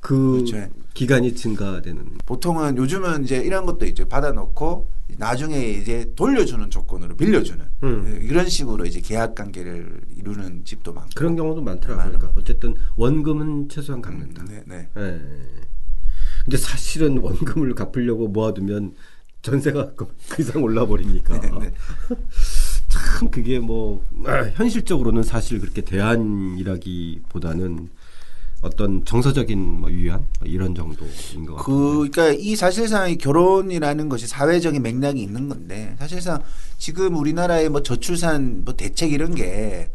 그 0.00 0.44
그렇죠. 0.44 0.68
기간이 0.94 1.34
증가되는 1.34 2.18
보통은 2.24 2.76
요즘은 2.76 3.24
이제 3.24 3.38
이런 3.38 3.66
것도 3.66 3.84
있죠. 3.86 4.08
받아놓고 4.08 4.90
나중에 5.18 5.70
이제 5.70 6.12
돌려주는 6.16 6.68
조건으로 6.70 7.16
빌려주는 7.16 7.64
음. 7.84 8.18
이런 8.22 8.48
식으로 8.48 8.86
이제 8.86 9.00
계약 9.00 9.34
관계를 9.34 10.00
이루는 10.16 10.64
집도 10.64 10.92
많고 10.92 11.10
그런 11.14 11.36
경우도 11.36 11.62
많더라고요. 11.62 12.12
그러니까 12.12 12.32
어쨌든 12.36 12.74
원금은 12.96 13.68
최소한 13.68 14.02
갚는다. 14.02 14.44
네, 14.44 14.62
네. 14.66 14.88
예. 14.96 15.20
근데 16.44 16.56
사실은 16.56 17.18
원금을 17.22 17.74
갚으려고 17.74 18.28
모아두면 18.28 18.94
전세가 19.42 19.92
그, 19.94 20.08
그 20.28 20.42
이상 20.42 20.62
올라 20.62 20.86
버리니까 20.86 21.40
네, 21.40 21.50
네. 21.60 21.72
참 22.88 23.30
그게 23.30 23.60
뭐 23.60 24.04
아, 24.24 24.44
현실적으로는 24.54 25.22
사실 25.22 25.60
그렇게 25.60 25.82
대안이라기보다는 25.82 27.90
어떤 28.66 29.04
정서적인 29.04 29.80
뭐 29.80 29.90
유한 29.90 30.26
뭐 30.38 30.48
이런 30.48 30.74
정도인 30.74 31.46
것 31.46 31.56
같아요. 31.56 31.64
그, 31.64 32.08
그러니까 32.10 32.38
이 32.38 32.56
사실상 32.56 33.10
이 33.10 33.16
결혼이라는 33.16 34.08
것이 34.08 34.26
사회적인 34.26 34.82
맥락이 34.82 35.20
있는 35.20 35.48
건데 35.48 35.96
사실상 35.98 36.42
지금 36.78 37.16
우리나라의 37.16 37.68
뭐 37.68 37.82
저출산 37.82 38.64
뭐 38.64 38.74
대책 38.74 39.12
이런 39.12 39.34
게 39.34 39.88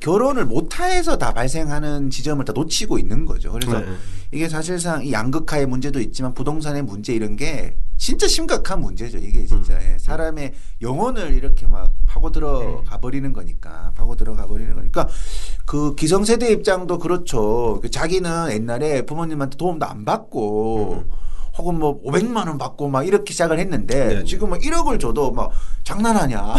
결혼을 0.00 0.44
못해서 0.44 1.16
다 1.16 1.32
발생하는 1.32 2.10
지점을 2.10 2.44
다 2.44 2.52
놓치고 2.52 2.98
있는 2.98 3.24
거죠. 3.24 3.52
그래서 3.52 3.80
네. 3.80 3.86
이게 4.32 4.48
사실상 4.48 5.04
이 5.04 5.12
양극화의 5.12 5.66
문제도 5.66 5.98
있지만 5.98 6.34
부동산의 6.34 6.82
문제 6.82 7.14
이런 7.14 7.36
게 7.36 7.76
진짜 7.96 8.28
심각한 8.28 8.80
문제죠. 8.80 9.18
이게 9.18 9.46
진짜 9.46 9.74
음. 9.74 9.80
예, 9.82 9.98
사람의 9.98 10.52
영혼을 10.82 11.32
이렇게 11.32 11.66
막 11.66 11.94
파고 12.06 12.30
들어가 12.30 12.98
버리는 12.98 13.32
거니까 13.32 13.92
파고 13.96 14.14
들어가 14.14 14.46
버리는 14.46 14.72
거니까 14.74 15.08
그 15.64 15.94
기성세대 15.94 16.52
입장도 16.52 16.98
그렇죠. 16.98 17.80
그 17.80 17.90
자기는 17.90 18.52
옛날에 18.52 19.02
부모님한테 19.06 19.56
도움도 19.56 19.86
안 19.86 20.04
받고 20.04 21.04
혹은 21.56 21.78
뭐 21.78 22.00
500만 22.02 22.46
원 22.46 22.56
받고 22.56 22.88
막 22.88 23.06
이렇게 23.06 23.32
시작을 23.32 23.58
했는데 23.58 24.02
음. 24.02 24.08
네, 24.08 24.14
네. 24.16 24.24
지금 24.24 24.50
뭐 24.50 24.58
1억을 24.58 25.00
줘도 25.00 25.32
막 25.32 25.50
장난하냐 25.82 26.54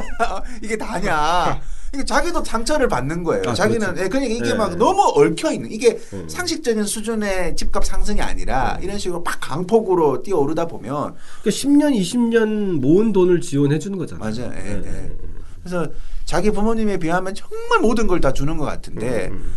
이게 0.62 0.76
다냐 0.76 1.60
이게 1.94 2.04
자기도 2.04 2.42
상처를 2.44 2.88
받는 2.88 3.22
거예요. 3.22 3.44
아, 3.46 3.54
자기는 3.54 3.80
그렇죠. 3.80 4.04
예, 4.04 4.08
그러니까 4.08 4.34
이게 4.34 4.48
네. 4.50 4.54
막 4.54 4.76
너무 4.76 5.00
얽혀 5.14 5.52
있는 5.52 5.70
이게 5.70 5.98
음. 6.12 6.28
상식적인 6.28 6.84
수준의 6.84 7.56
집값 7.56 7.84
상승이 7.84 8.20
아니라 8.20 8.78
이런 8.82 8.98
식으로 8.98 9.22
막 9.22 9.38
강폭으로 9.40 10.22
뛰어오르다 10.22 10.66
보면 10.66 11.14
그러니까 11.42 11.50
10년, 11.50 11.94
20년 12.00 12.80
모은 12.80 13.12
돈을 13.12 13.40
지원해 13.40 13.78
주는 13.78 13.96
거잖아요. 13.96 14.30
맞아요. 14.34 14.52
예, 14.56 14.70
예, 14.70 14.82
예. 14.84 15.16
그래서 15.62 15.86
자기 16.24 16.50
부모님에 16.50 16.98
비하면 16.98 17.34
정말 17.34 17.80
모든 17.80 18.06
걸 18.06 18.20
다 18.20 18.32
주는 18.32 18.56
것 18.56 18.64
같은데 18.64 19.28
음, 19.30 19.34
음. 19.34 19.52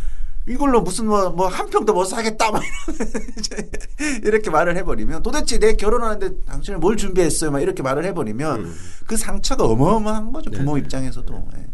이걸로 0.50 0.82
무슨 0.82 1.08
뭐 1.08 1.30
뭐 1.32 1.48
한 1.48 1.70
평도 1.70 1.94
못 1.94 2.06
사겠다 2.06 2.52
막 2.52 2.62
이제 3.38 3.70
이렇게 4.24 4.50
말을 4.50 4.78
해버리면 4.78 5.24
도대체 5.24 5.58
내 5.60 5.74
결혼하는데 5.74 6.44
당신은 6.46 6.80
뭘 6.80 6.96
준비했어요? 6.98 7.52
막 7.52 7.60
이렇게 7.62 7.82
말을 7.84 8.06
해버리면 8.06 8.60
음. 8.66 8.76
그 9.06 9.18
상처가 9.18 9.66
어마어마한 9.66 10.32
거죠 10.32 10.50
네, 10.50 10.58
부모 10.60 10.76
네. 10.76 10.82
입장에서도. 10.82 11.48
예. 11.58 11.68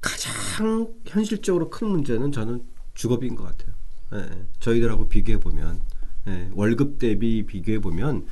가장 0.00 0.94
현실적으로 1.06 1.70
큰 1.70 1.88
문제는 1.88 2.32
저는 2.32 2.62
주거비인 2.94 3.34
것 3.34 3.44
같아요. 3.44 3.74
예, 4.14 4.46
저희들하고 4.60 5.08
비교해 5.08 5.38
보면 5.38 5.80
예, 6.28 6.48
월급 6.54 6.98
대비 6.98 7.44
비교해 7.44 7.78
보면 7.80 8.26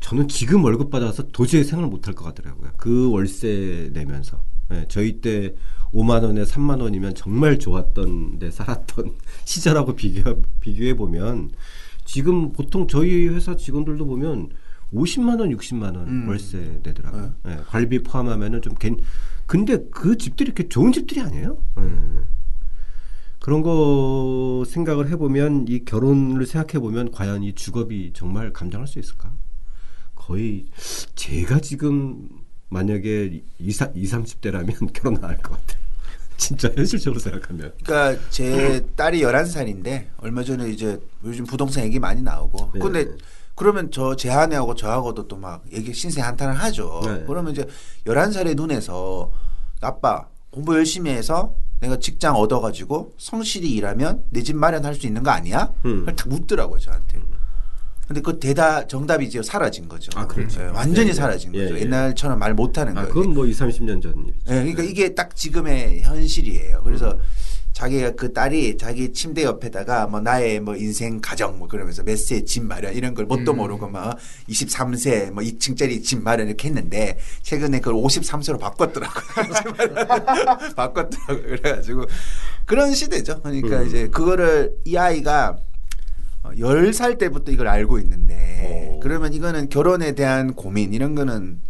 저는 0.00 0.28
지금 0.28 0.64
월급 0.64 0.90
받아서 0.90 1.28
도저히 1.28 1.64
생활 1.64 1.86
못할 1.86 2.14
것 2.14 2.24
같더라고요. 2.24 2.70
그 2.76 3.10
월세 3.10 3.90
내면서 3.92 4.42
예, 4.72 4.86
저희 4.88 5.20
때 5.20 5.54
5만 5.92 6.22
원에 6.22 6.44
3만 6.44 6.80
원이면 6.80 7.14
정말 7.14 7.58
좋았던 7.58 8.38
데 8.38 8.50
살았던 8.50 9.14
시절하고 9.44 9.96
비교 9.96 10.42
비교해 10.60 10.94
보면 10.94 11.50
지금 12.04 12.52
보통 12.52 12.86
저희 12.88 13.28
회사 13.28 13.56
직원들도 13.56 14.06
보면 14.06 14.50
50만 14.92 15.40
원, 15.40 15.50
60만 15.56 15.96
원 15.96 16.08
음. 16.08 16.28
월세 16.28 16.80
내더라고요. 16.82 17.34
예, 17.46 17.56
관리비 17.66 18.02
포함하면은 18.02 18.62
좀 18.62 18.74
괜. 18.74 18.96
근데 19.50 19.78
그 19.90 20.16
집들이 20.16 20.46
이렇게 20.46 20.68
좋은 20.68 20.92
집들이 20.92 21.20
아니에요. 21.20 21.60
예. 21.78 21.82
그런 23.40 23.62
거 23.62 24.62
생각을 24.64 25.08
해보면 25.08 25.64
이 25.66 25.84
결혼을 25.84 26.46
생각해 26.46 26.78
보면 26.78 27.10
과연 27.10 27.42
이 27.42 27.52
주거비 27.52 28.12
정말 28.14 28.52
감당할 28.52 28.86
수 28.86 29.00
있을까? 29.00 29.32
거의 30.14 30.66
제가 31.16 31.58
지금 31.58 32.28
만약에 32.68 33.42
20, 33.58 33.92
30대라면 33.94 34.92
결혼 34.94 35.16
안 35.16 35.30
할 35.30 35.36
것 35.38 35.58
같아요. 35.58 35.80
진짜 36.36 36.70
현실적으로 36.76 37.18
생각하면. 37.18 37.72
그러니까 37.84 38.22
제 38.30 38.86
딸이 38.94 39.20
11살인데 39.22 40.06
얼마 40.18 40.44
전에 40.44 40.70
이제 40.70 41.00
요즘 41.24 41.44
부동산 41.44 41.82
얘기 41.84 41.98
많이 41.98 42.22
나오고 42.22 42.70
네. 42.74 42.78
근데 42.78 43.16
그러면 43.60 43.90
저 43.90 44.14
제 44.16 44.30
아내하고 44.30 44.74
저하고도 44.74 45.28
또 45.28 45.36
막 45.36 45.62
얘기 45.72 45.92
신세 45.92 46.20
한탄을 46.22 46.54
하죠. 46.54 47.00
네. 47.04 47.24
그러면 47.26 47.52
이제 47.52 47.66
11살의 48.06 48.56
눈에서 48.56 49.30
아빠 49.82 50.26
공부 50.50 50.74
열심히 50.74 51.10
해서 51.10 51.54
내가 51.80 51.98
직장 51.98 52.36
얻어가지고 52.36 53.14
성실히 53.18 53.70
일하면 53.70 54.24
내 54.30 54.42
집 54.42 54.56
마련할 54.56 54.94
수 54.94 55.06
있는 55.06 55.22
거 55.22 55.30
아니야? 55.30 55.70
음. 55.84 56.00
그걸 56.00 56.16
다 56.16 56.24
묻더라고요 56.28 56.78
저한테. 56.78 57.18
근데 58.08 58.20
그 58.22 58.38
대답 58.40 58.88
정답이 58.88 59.24
이제 59.26 59.40
사라진 59.40 59.88
거죠. 59.88 60.10
아, 60.18 60.26
그렇죠. 60.26 60.60
예, 60.62 60.64
완전히 60.66 61.06
네, 61.06 61.12
네. 61.12 61.12
사라진 61.12 61.54
예, 61.54 61.62
거죠. 61.62 61.76
예. 61.76 61.80
옛날처럼 61.82 62.38
말 62.40 62.54
못하는 62.54 62.98
아, 62.98 63.02
거예요. 63.02 63.14
그건 63.14 63.34
뭐 63.34 63.46
20, 63.46 63.60
30년 63.66 64.02
전 64.02 64.12
일이죠. 64.26 64.40
예, 64.48 64.54
그러니까 64.54 64.82
이게 64.82 65.14
딱 65.14 65.36
지금의 65.36 66.02
현실이에요. 66.02 66.82
그래서 66.82 67.12
음. 67.12 67.20
자기가 67.80 68.10
그 68.10 68.30
딸이 68.34 68.76
자기 68.76 69.10
침대 69.10 69.42
옆에다가 69.42 70.06
뭐 70.06 70.20
나의 70.20 70.60
뭐 70.60 70.76
인생 70.76 71.18
가정 71.18 71.58
뭐 71.58 71.66
그러면서 71.66 72.02
몇 72.02 72.12
세 72.18 72.44
집 72.44 72.62
마련 72.62 72.92
이런 72.92 73.14
걸 73.14 73.24
뭣도 73.24 73.52
음. 73.52 73.56
모르고 73.56 73.88
막 73.88 74.18
23세 74.50 75.30
뭐 75.30 75.42
2층짜리 75.42 76.04
집 76.04 76.22
마련 76.22 76.48
이렇게 76.48 76.68
했는데 76.68 77.16
최근에 77.42 77.80
그걸 77.80 77.94
53세로 77.94 78.60
바꿨더라고요. 78.60 79.24
바꿨더라고요. 80.76 81.42
그래가지고 81.42 82.04
그런 82.66 82.92
시대죠. 82.92 83.40
그러니까 83.40 83.80
음. 83.80 83.86
이제 83.86 84.08
그거를 84.08 84.74
이 84.84 84.98
아이가 84.98 85.56
어, 86.42 86.50
10살 86.50 87.16
때부터 87.16 87.50
이걸 87.50 87.66
알고 87.66 87.98
있는데 88.00 88.90
오. 88.96 89.00
그러면 89.00 89.32
이거는 89.32 89.70
결혼에 89.70 90.12
대한 90.12 90.52
고민 90.52 90.92
이런 90.92 91.14
거는 91.14 91.60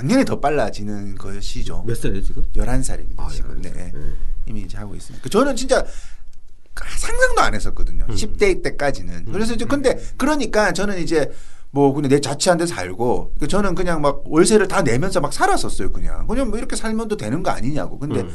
당연히 0.00 0.24
더 0.24 0.40
빨라지는 0.40 1.16
것이죠. 1.16 1.84
몇 1.86 1.94
살이에요 1.94 2.22
지금? 2.22 2.46
11살입니다, 2.56 3.18
아, 3.18 3.28
지금. 3.28 3.60
네. 3.60 3.70
11살. 3.70 3.74
네. 3.74 3.92
이미 4.46 4.62
이제 4.62 4.78
하고 4.78 4.94
있습니다. 4.94 5.28
저는 5.28 5.56
진짜 5.56 5.84
상상도 6.74 7.42
안 7.42 7.54
했었거든요. 7.54 8.06
음. 8.08 8.14
10대 8.14 8.62
때까지는. 8.62 9.26
그래서 9.26 9.52
이제 9.52 9.66
근데 9.66 10.00
그러니까 10.16 10.72
저는 10.72 11.02
이제 11.02 11.30
뭐 11.70 11.92
그냥 11.92 12.08
내 12.08 12.18
자취한 12.18 12.56
데 12.56 12.64
살고 12.64 13.34
그 13.38 13.46
저는 13.46 13.74
그냥 13.74 14.00
막 14.00 14.22
월세를 14.24 14.68
다 14.68 14.80
내면서 14.80 15.20
막 15.20 15.34
살았었어요. 15.34 15.92
그냥 15.92 16.26
그냥 16.26 16.48
뭐 16.48 16.56
이렇게 16.56 16.76
살면도 16.76 17.18
되는 17.18 17.42
거 17.42 17.50
아니냐고. 17.50 17.98
근데 17.98 18.22
음. 18.22 18.30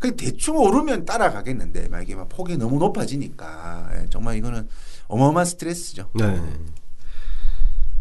그 0.00 0.16
대충 0.16 0.56
오르면 0.56 1.04
따라가겠는데 1.04 1.88
막 1.90 2.02
이게 2.02 2.16
막 2.16 2.28
폭이 2.28 2.56
너무 2.56 2.78
높아지니까 2.78 3.90
예, 3.94 4.06
정말 4.10 4.36
이거는 4.36 4.66
어마어마한 5.06 5.46
스트레스죠. 5.46 6.10
네. 6.14 6.42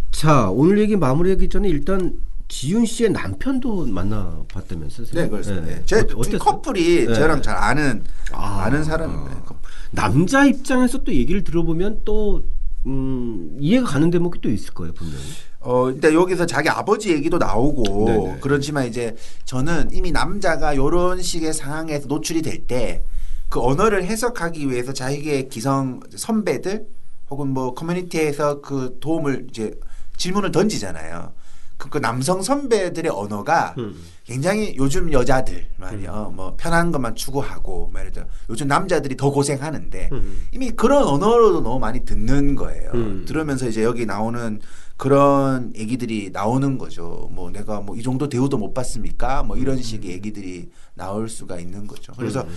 자 0.09 0.49
오늘 0.49 0.79
얘기 0.79 0.95
마무리하기 0.95 1.49
전에 1.49 1.69
일단 1.69 2.19
지윤 2.47 2.85
씨의 2.85 3.11
남편도 3.11 3.87
만나봤다면서요? 3.87 5.07
네, 5.13 5.27
그렇습니다. 5.27 5.65
네. 5.65 5.75
네. 5.75 5.81
제 5.85 5.99
어? 5.99 6.37
커플이 6.39 7.07
네. 7.07 7.13
저랑 7.13 7.41
잘 7.41 7.55
아는 7.57 8.03
아. 8.31 8.63
아, 8.63 8.69
는 8.69 8.83
사람입니다. 8.83 9.41
커플. 9.43 9.69
남자 9.91 10.45
입장에서 10.45 10.99
또 10.99 11.13
얘기를 11.13 11.43
들어보면 11.43 12.01
또 12.05 12.45
음, 12.85 13.57
이해가 13.59 13.85
가는 13.87 14.09
대목이 14.09 14.39
또 14.41 14.49
있을 14.49 14.73
거예요 14.73 14.93
분명히. 14.93 15.23
어, 15.59 15.89
일단 15.91 16.13
여기서 16.13 16.45
자기 16.45 16.69
아버지 16.69 17.11
얘기도 17.11 17.37
나오고 17.37 18.05
네네. 18.05 18.37
그렇지만 18.39 18.85
이제 18.87 19.15
저는 19.43 19.89
이미 19.91 20.11
남자가 20.11 20.75
요런 20.75 21.21
식의 21.21 21.53
상황에서 21.53 22.07
노출이 22.07 22.41
될 22.41 22.65
때 22.67 23.03
그 23.49 23.61
언어를 23.61 24.03
해석하기 24.03 24.69
위해서 24.69 24.91
자기의 24.91 25.47
기성 25.49 26.01
선배들 26.13 26.85
혹은 27.29 27.47
뭐 27.49 27.73
커뮤니티에서 27.73 28.59
그 28.61 28.97
도움을 28.99 29.47
이제 29.49 29.71
질문을 30.17 30.51
던지잖아요. 30.51 31.31
그, 31.77 31.89
그 31.89 31.99
남성 31.99 32.41
선배들의 32.41 33.11
언어가 33.11 33.75
음. 33.77 33.95
굉장히 34.25 34.75
요즘 34.77 35.11
여자들 35.13 35.67
말이요. 35.77 36.33
뭐 36.35 36.55
편한 36.57 36.91
것만 36.91 37.15
추구하고 37.15 37.89
뭐 37.91 37.99
예를 38.01 38.11
들어 38.11 38.25
요즘 38.49 38.67
남자들이 38.67 39.15
더 39.15 39.29
고생하는데 39.31 40.09
음. 40.11 40.47
이미 40.51 40.71
그런 40.71 41.03
언어로도 41.03 41.61
너무 41.61 41.79
많이 41.79 42.03
듣는 42.03 42.55
거예요. 42.55 42.91
음. 42.95 43.25
들으면서 43.27 43.67
이제 43.67 43.83
여기 43.83 44.05
나오는 44.05 44.59
그런 44.97 45.71
얘기들이 45.75 46.31
나오는 46.33 46.79
거죠. 46.79 47.29
뭐 47.31 47.51
내가 47.51 47.81
뭐 47.81 47.95
이 47.95 48.01
정도 48.01 48.27
대우도 48.27 48.57
못 48.57 48.73
받습니까? 48.73 49.43
뭐 49.43 49.55
이런 49.55 49.77
식의 49.81 50.09
얘기들이 50.11 50.69
나올 50.95 51.29
수가 51.29 51.59
있는 51.59 51.85
거죠. 51.85 52.11
그래서 52.17 52.41
음. 52.41 52.49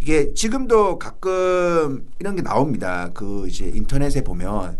이게 0.00 0.34
지금도 0.34 0.98
가끔 0.98 2.08
이런 2.18 2.34
게 2.34 2.42
나옵니다. 2.42 3.10
그 3.14 3.46
이제 3.48 3.70
인터넷에 3.72 4.22
보면 4.24 4.78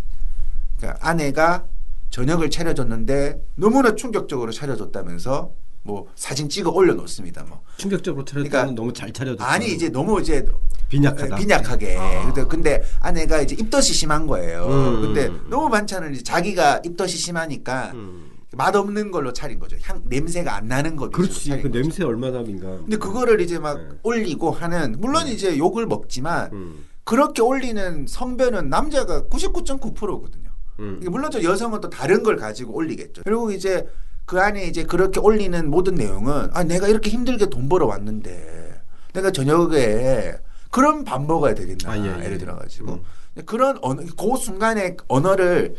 그러니까 0.77 1.09
아내가 1.09 1.65
저녁을 2.11 2.51
차려줬는데 2.51 3.41
너무나 3.57 3.95
충격적으로 3.95 4.53
차려줬다면서 4.53 5.53
뭐 5.83 6.09
사진 6.17 6.49
찍어 6.49 6.71
올려놓습니다. 6.71 7.45
뭐 7.45 7.63
충격적으로 7.77 8.25
차렸다는 8.25 8.51
그러니까 8.51 8.75
너무 8.75 8.93
잘 8.93 9.13
차려줬다. 9.13 9.49
아니 9.49 9.73
이제 9.73 9.89
너무 9.89 10.21
이제 10.21 10.45
빈약하다. 10.89 11.37
빈약하게. 11.37 11.97
아. 11.97 12.33
근데, 12.49 12.83
아내가 13.01 13.41
이제 13.41 13.57
입덧이 13.59 13.87
심한 13.87 14.27
거예요. 14.27 14.67
음. 14.67 15.01
근데 15.03 15.31
너무 15.49 15.69
반찬을 15.69 16.13
이제 16.15 16.23
자기가 16.23 16.83
입덧이 16.85 17.11
심하니까 17.11 17.93
음. 17.95 18.31
맛없는 18.53 19.11
걸로 19.11 19.33
차린 19.33 19.59
거죠. 19.59 19.77
향 19.83 20.03
냄새가 20.05 20.55
안 20.55 20.69
나는 20.69 20.97
거 20.97 21.11
그렇지. 21.11 21.51
그 21.51 21.57
거죠. 21.57 21.69
냄새 21.71 22.05
얼마나 22.05 22.43
민감. 22.43 22.79
근데 22.79 22.97
그거를 22.97 23.41
이제 23.41 23.59
막 23.59 23.79
네. 23.79 23.89
올리고 24.03 24.51
하는 24.51 24.97
물론 24.99 25.27
이제 25.27 25.59
욕을 25.59 25.87
먹지만 25.87 26.53
음. 26.53 26.85
그렇게 27.05 27.43
올리는 27.43 28.07
성별은 28.09 28.69
남자가 28.69 29.23
99.9%거든요. 29.25 30.46
음. 30.79 31.01
물론 31.11 31.31
저 31.31 31.43
여성은 31.43 31.81
또 31.81 31.91
다른 31.91 32.23
걸 32.23 32.37
가지고 32.37 32.75
올리겠죠. 32.75 33.23
그리고 33.25 33.51
이제 33.51 33.87
그 34.25 34.41
안에 34.41 34.65
이제 34.67 34.85
그렇게 34.85 35.21
올리는 35.21 35.71
모든 35.71 35.95
내용은 35.95 36.51
아 36.53 36.65
내가 36.65 36.89
이렇게 36.89 37.11
힘들게 37.11 37.47
돈 37.47 37.69
벌어 37.69 37.87
왔는데 37.87 38.81
내가 39.15 39.31
저녁에 39.31 40.35
그런 40.71 41.05
밥 41.05 41.25
먹어야 41.25 41.55
되겠나 41.55 41.93
아, 41.93 41.99
예, 41.99 42.21
예. 42.21 42.25
예를 42.25 42.39
들어가지고 42.39 42.93
음. 42.93 43.43
그런 43.47 43.79
언어 43.83 44.03
그 44.03 44.37
순간에 44.39 44.97
언어를 45.09 45.75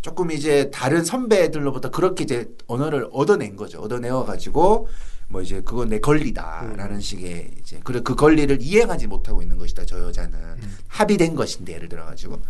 조금 0.00 0.30
이제 0.30 0.70
다른 0.70 1.04
선배들로부터 1.04 1.90
그렇게 1.90 2.24
이제 2.24 2.48
언어를 2.66 3.08
얻어낸 3.12 3.56
거죠. 3.56 3.80
얻어내어 3.80 4.24
가지고 4.24 4.88
뭐 5.28 5.42
이제 5.42 5.60
그건 5.60 5.90
내 5.90 6.00
권리다라는 6.00 6.96
음. 6.96 7.00
식의 7.00 7.50
이제 7.60 7.80
그래 7.84 8.00
그 8.02 8.14
권리를 8.14 8.58
이행하지 8.62 9.06
못하고 9.08 9.42
있는 9.42 9.58
것이다. 9.58 9.84
저 9.84 9.98
여자는 9.98 10.38
음. 10.38 10.78
합의된 10.86 11.34
것인데 11.34 11.74
예를 11.74 11.88
들어 11.88 12.04
가지고 12.06 12.40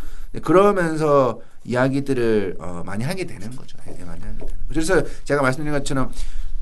그러면서 0.42 1.40
이야기들을 1.64 2.56
어, 2.58 2.82
많이 2.84 3.04
하게 3.04 3.24
되는 3.26 3.54
거죠. 3.54 3.76
예, 3.88 4.04
많이 4.04 4.20
하게 4.20 4.20
되는. 4.20 4.38
거죠. 4.38 4.54
그래서 4.68 5.02
제가 5.24 5.42
말씀드린 5.42 5.72
것처럼 5.78 6.10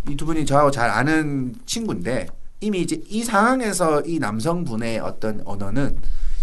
이 0.08 0.14
두 0.16 0.24
분이 0.24 0.46
저하고 0.46 0.70
잘 0.70 0.88
아는 0.88 1.54
친구인데 1.66 2.28
이미 2.60 2.80
이제 2.80 3.00
이 3.08 3.24
상황에서 3.24 4.02
이 4.02 4.18
남성분의 4.18 5.00
어떤 5.00 5.42
언어는 5.44 5.98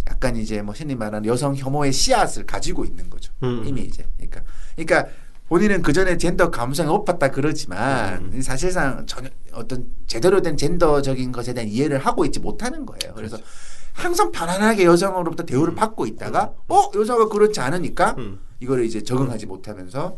약간 0.07 0.35
이제 0.35 0.61
뭐 0.61 0.73
흔히 0.77 0.95
말하는 0.95 1.25
여성 1.27 1.55
혐오의 1.55 1.93
씨앗을 1.93 2.45
가지고 2.45 2.83
있는 2.83 3.09
거죠. 3.09 3.31
음. 3.43 3.63
이미 3.65 3.81
이제 3.83 4.05
그러니까 4.17 4.41
그러니까 4.75 5.09
본인은 5.47 5.81
그 5.81 5.93
전에 5.93 6.17
젠더 6.17 6.51
감수성이 6.51 6.87
높았다 6.87 7.29
그러지만 7.31 8.31
음. 8.33 8.41
사실상 8.41 9.05
전혀 9.05 9.29
어떤 9.53 9.87
제대로 10.07 10.41
된 10.41 10.57
젠더적인 10.57 11.31
것에 11.31 11.53
대한 11.53 11.69
이해를 11.69 11.99
하고 11.99 12.25
있지 12.25 12.39
못하는 12.39 12.85
거예요. 12.85 13.13
그래서 13.15 13.37
그렇죠. 13.37 13.51
항상 13.93 14.31
편안하게 14.31 14.85
여성으로부터 14.85 15.43
대우를 15.43 15.75
받고 15.75 16.05
있다가 16.07 16.53
어 16.67 16.91
여자가 16.95 17.29
그렇지 17.29 17.59
않으니까 17.59 18.15
음. 18.17 18.39
이거를 18.59 18.85
이제 18.85 19.01
적응하지 19.03 19.45
못하면서 19.45 20.17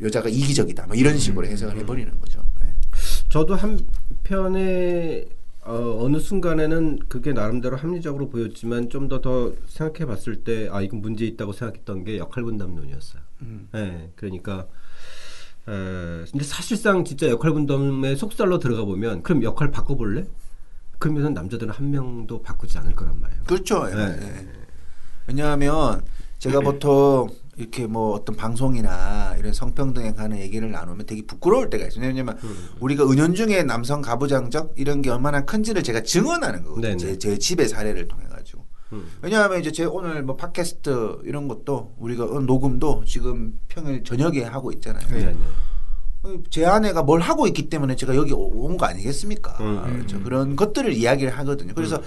여자가 0.00 0.28
이기적이다 0.28 0.86
뭐 0.86 0.96
이런 0.96 1.16
식으로 1.18 1.46
해석을 1.46 1.76
해버리는 1.78 2.20
거죠. 2.20 2.44
네. 2.60 2.74
저도 3.28 3.54
한편에 3.54 5.24
어, 5.62 5.98
어느 6.04 6.18
순간에는 6.20 7.00
그게 7.08 7.32
나름대로 7.32 7.76
합리적으로 7.76 8.28
보였지만 8.28 8.88
좀 8.88 9.08
더 9.08 9.20
더 9.20 9.52
생각해 9.66 10.06
봤을 10.06 10.36
때 10.44 10.68
아 10.70 10.80
이건 10.80 11.00
문제 11.00 11.24
있다고 11.26 11.52
생각했던 11.52 12.04
게 12.04 12.18
역할 12.18 12.44
분담론이었어요. 12.44 13.22
음. 13.42 13.68
네, 13.72 14.10
그러니까 14.14 14.66
에, 15.68 16.24
근데 16.30 16.44
사실상 16.44 17.04
진짜 17.04 17.28
역할 17.28 17.52
분담의 17.52 18.16
속살로 18.16 18.58
들어가 18.58 18.84
보면 18.84 19.22
그럼 19.24 19.42
역할 19.42 19.70
바꿔볼래? 19.72 20.26
그러면 20.98 21.34
남자들은 21.34 21.72
한 21.72 21.90
명도 21.90 22.42
바꾸지 22.42 22.78
않을 22.78 22.94
거란 22.94 23.20
말이에요. 23.20 23.42
그렇죠. 23.44 23.86
예, 23.90 23.94
네. 23.94 24.18
예. 24.20 24.48
왜냐하면 25.26 26.02
제가 26.38 26.60
보통 26.60 27.28
이렇게 27.56 27.86
뭐 27.86 28.14
어떤 28.14 28.36
방송이나 28.36 29.34
이런 29.38 29.52
성평등에 29.52 30.12
관한 30.12 30.38
얘기를 30.38 30.70
나누면 30.70 31.06
되게 31.06 31.22
부끄러울 31.26 31.70
때가 31.70 31.86
있어요. 31.86 32.04
왜냐하면 32.04 32.38
음. 32.44 32.68
우리가 32.80 33.08
은연중에 33.10 33.62
남성 33.62 34.02
가부장적 34.02 34.74
이런 34.76 35.00
게 35.00 35.10
얼마나 35.10 35.44
큰지를 35.44 35.82
제가 35.82 36.02
증언하는 36.02 36.64
거거든요. 36.64 36.96
네네. 36.96 36.98
제, 36.98 37.18
제 37.18 37.38
집의 37.38 37.68
사례를 37.68 38.08
통해 38.08 38.24
가지고. 38.28 38.66
음. 38.92 39.08
왜냐하면 39.22 39.58
이제 39.60 39.72
제 39.72 39.84
오늘 39.84 40.22
뭐 40.22 40.36
팟캐스트 40.36 41.22
이런 41.24 41.48
것도 41.48 41.94
우리가 41.98 42.24
오늘 42.26 42.46
녹음도 42.46 43.04
지금 43.06 43.58
평일 43.68 44.04
저녁에 44.04 44.44
하고 44.44 44.70
있잖아요. 44.72 45.06
네, 45.08 45.32
네. 45.32 45.36
제 46.50 46.64
아내가 46.64 47.02
뭘 47.02 47.20
하고 47.20 47.46
있기 47.46 47.68
때문에 47.68 47.96
제가 47.96 48.14
여기 48.16 48.32
온 48.32 48.76
거 48.76 48.86
아니겠습니까? 48.86 49.56
음, 49.60 49.82
음, 49.86 49.92
그렇죠. 49.94 50.22
그런 50.22 50.56
것들을 50.56 50.92
이야기를 50.92 51.36
하거든요. 51.38 51.72
그래서 51.74 52.02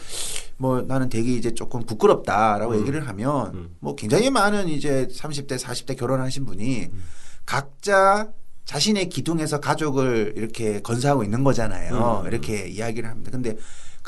뭐 0.58 0.82
나는 0.82 1.10
되게 1.10 1.32
이제 1.34 1.53
조금 1.53 1.86
부끄럽다라고 1.86 2.73
음. 2.73 2.79
얘기를 2.82 3.08
하면 3.08 3.53
음. 3.55 3.75
뭐 3.79 3.95
굉장히 3.95 4.29
많은 4.29 4.67
이제 4.67 5.08
30대, 5.12 5.58
40대 5.60 5.97
결혼하신 5.97 6.45
분이 6.45 6.89
음. 6.91 7.03
각자 7.45 8.29
자신의 8.65 9.10
기둥에서 9.10 9.60
가족을 9.60 10.34
이렇게 10.36 10.79
건사하고 10.82 11.23
있는 11.23 11.43
거잖아요. 11.43 12.21
음. 12.23 12.27
이렇게 12.27 12.67
이야기를 12.67 13.10
합니다. 13.10 13.32
근데 13.32 13.55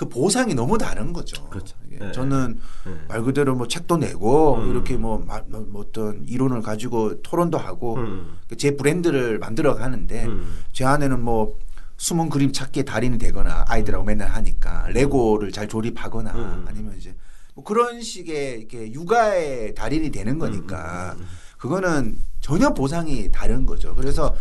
그 0.02 0.10
보상이 0.10 0.56
너무 0.56 0.80
다른 0.80 1.14
거죠. 1.14 1.48
그렇죠. 1.50 1.78
이게 1.86 2.00
네. 2.00 2.12
저는 2.12 2.58
네. 2.88 2.92
말 3.08 3.22
그대로 3.22 3.54
뭐 3.54 3.68
책도 3.68 3.98
내고 3.98 4.56
음. 4.56 4.72
이렇게 4.72 4.98
뭐, 4.98 5.20
마- 5.20 5.44
뭐 5.48 5.70
어떤 5.76 6.26
이론을 6.28 6.64
가지고 6.64 7.22
토론도 7.22 7.60
하고 7.60 7.98
음. 7.98 8.36
제 8.58 8.76
브랜드를 8.76 9.38
만들어 9.38 9.76
가는데 9.76 10.26
음. 10.26 10.58
제 10.74 10.86
아내는 10.86 11.22
뭐 11.24 11.60
숨은 11.98 12.30
그림 12.30 12.52
찾기에 12.52 12.82
달인이 12.82 13.20
되거나 13.20 13.66
아이들하고 13.68 14.04
맨날 14.04 14.30
하니까 14.30 14.88
레고를 14.90 15.52
잘 15.52 15.68
조립하거나 15.68 16.32
음. 16.34 16.66
아니면 16.68 16.96
이제 16.98 17.16
뭐 17.54 17.64
그런 17.64 18.02
식의 18.02 18.58
이렇게 18.58 18.92
육아의 18.92 19.76
달인이 19.76 20.10
되는 20.10 20.40
거니까 20.40 21.16
음. 21.20 21.28
그거는 21.60 22.18
전혀 22.40 22.74
보상이 22.74 23.30
다른 23.30 23.68
거죠. 23.68 23.94
그래서 23.94 24.34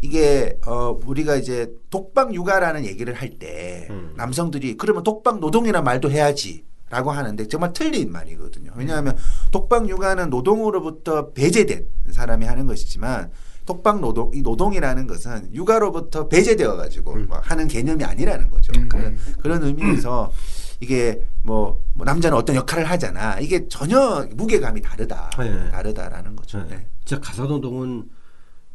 이게 0.00 0.58
어 0.66 0.98
우리가 1.04 1.36
이제 1.36 1.72
독방 1.90 2.34
육아라는 2.34 2.84
얘기를 2.84 3.14
할때 3.14 3.86
음. 3.90 4.12
남성들이 4.16 4.76
그러면 4.76 5.02
독방 5.02 5.40
노동이란 5.40 5.84
말도 5.84 6.10
해야지. 6.10 6.64
라고 6.90 7.12
하는데 7.12 7.46
정말 7.46 7.72
틀린 7.72 8.10
말이거든요. 8.10 8.72
왜냐하면 8.74 9.16
독방 9.52 9.88
육아는 9.88 10.28
노동으로부터 10.28 11.30
배제된 11.30 11.86
사람이 12.10 12.44
하는 12.44 12.66
것이지만 12.66 13.30
독방 13.64 14.00
노동 14.00 14.32
이 14.34 14.42
노동이라는 14.42 15.06
것은 15.06 15.54
육아로부터 15.54 16.26
배제되어 16.26 16.74
가지고 16.74 17.12
음. 17.12 17.28
하는 17.30 17.68
개념이 17.68 18.02
아니라는 18.02 18.50
거죠. 18.50 18.72
음. 18.76 18.88
그런 18.88 19.16
그런 19.40 19.62
의미에서 19.62 20.32
이게 20.80 21.22
뭐, 21.42 21.80
뭐 21.94 22.04
남자는 22.04 22.36
어떤 22.36 22.56
역할을 22.56 22.84
하잖아. 22.86 23.38
이게 23.38 23.68
전혀 23.68 24.26
무게감이 24.34 24.80
다르다. 24.80 25.30
네. 25.38 25.70
다르다라는 25.70 26.34
거죠. 26.34 26.58
네. 26.64 26.76
네. 26.76 26.86
진짜 27.04 27.20
가사노동은 27.20 28.08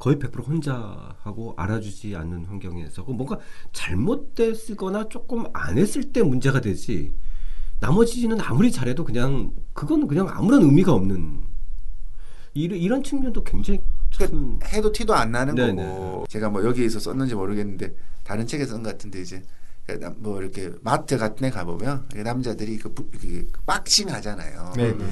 거의 0.06 0.18
100% 0.18 0.48
혼자 0.48 1.16
하고 1.24 1.56
알아주지 1.58 2.16
않는 2.16 2.46
환경에서 2.46 3.04
그 3.04 3.12
뭔가 3.12 3.40
잘못됐거나 3.74 5.10
조금 5.10 5.46
안 5.52 5.80
했을 5.80 6.04
때 6.14 6.22
문제가 6.22 6.62
되지 6.62 7.12
나머지는 7.80 8.40
아무리 8.40 8.72
잘해도 8.72 9.04
그냥 9.04 9.52
그건 9.74 10.06
그냥 10.08 10.30
아무런 10.30 10.62
의미가 10.62 10.94
없는 10.94 11.44
이런, 12.54 12.80
이런 12.80 13.04
측면도 13.04 13.44
굉장히 13.44 13.82
참 14.12 14.60
해도 14.66 14.92
티도 14.92 15.16
안 15.16 15.32
나는 15.32 15.56
네네. 15.56 15.84
거고 15.84 16.26
제가 16.30 16.52
뭐 16.52 16.64
여기에서 16.64 17.00
썼는지 17.00 17.34
모르겠는데 17.34 17.96
다른 18.24 18.46
책에 18.46 18.64
쓴 18.68 18.84
것 18.84 18.92
같은데 18.92 19.22
이제 19.22 19.42
뭐 20.18 20.42
이렇게 20.42 20.72
마트 20.82 21.16
같은 21.18 21.38
데 21.44 21.50
가보면 21.52 22.08
남자들이 22.16 22.78
그, 22.80 22.92
부- 22.92 23.08
그 23.12 23.48
박싱 23.68 24.10
하잖아요. 24.12 24.74
네네. 24.76 25.06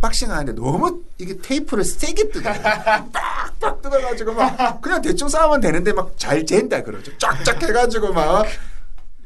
박싱 0.00 0.30
하는데 0.30 0.52
너무 0.52 1.02
이게 1.18 1.36
테이프를 1.36 1.82
세게 1.84 2.30
뜯어요. 2.30 2.54
빡빡 3.12 3.82
뜯어가지고 3.82 4.32
막 4.34 4.80
그냥 4.80 5.02
대충 5.02 5.28
싸우면 5.28 5.60
되는데 5.60 5.92
막 5.92 6.12
잘 6.16 6.44
잰다 6.44 6.82
그러죠. 6.84 7.10
쫙쫙 7.18 7.60
해가지고 7.60 8.12
막 8.12 8.46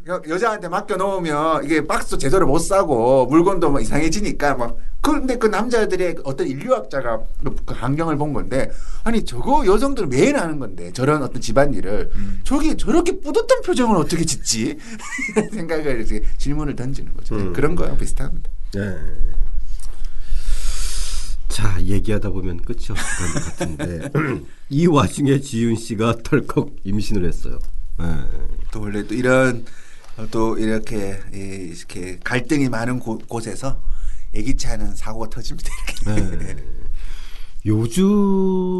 여, 0.07 0.21
여자한테 0.29 0.69
맡겨 0.69 0.97
놓으면 0.97 1.65
이게 1.65 1.87
박스도 1.87 2.19
제대로 2.19 2.47
못 2.47 2.59
싸고 2.59 3.27
물건도 3.27 3.71
막 3.71 3.81
이상해지니까 3.81 4.55
막 4.57 4.77
그런데 5.01 5.39
그 5.39 5.47
남자들의 5.47 6.17
어떤 6.25 6.47
인류학자가 6.47 7.23
그- 7.43 7.55
그 7.65 7.75
환경을 7.75 8.17
본 8.17 8.33
건데 8.35 8.71
아니 9.03 9.25
저거 9.25 9.65
여성들은 9.67 10.11
매일 10.11 10.37
하는 10.37 10.59
건데 10.59 10.93
저런 10.93 11.23
어떤 11.23 11.41
집안일을 11.41 12.11
저기 12.45 12.77
저렇게 12.77 13.19
뿌듯한 13.21 13.63
표정을 13.63 13.97
어떻게 13.97 14.25
짓지 14.25 14.77
생각을 15.53 16.03
이제 16.03 16.23
질문을 16.37 16.77
던지는 16.77 17.15
거죠 17.15 17.35
음. 17.37 17.53
그런 17.55 17.75
거랑 17.75 17.97
비슷합니다. 17.97 18.51
네. 18.75 18.97
자 21.49 21.81
얘기하다 21.81 22.31
보면 22.31 22.59
끝이 22.63 22.87
없을 22.91 23.33
것 23.33 23.45
같은데 23.45 24.11
이 24.69 24.87
와중에 24.87 25.41
지윤 25.41 25.77
씨가 25.77 26.17
덜컥 26.25 26.71
임신을 26.85 27.27
했어요. 27.27 27.59
네. 27.99 28.07
또 28.73 28.81
원래 28.81 29.07
또 29.07 29.15
이런 29.15 29.59
어, 29.59 29.84
또 30.31 30.57
이렇게 30.59 31.19
이- 31.35 31.73
이렇게 31.77 32.19
갈등이 32.23 32.69
많은 32.69 32.99
곳, 33.01 33.27
곳에서 33.29 33.83
예기치 34.35 34.67
않은 34.69 34.95
사고가 34.95 35.29
터집니다. 35.31 35.71
네. 36.07 36.57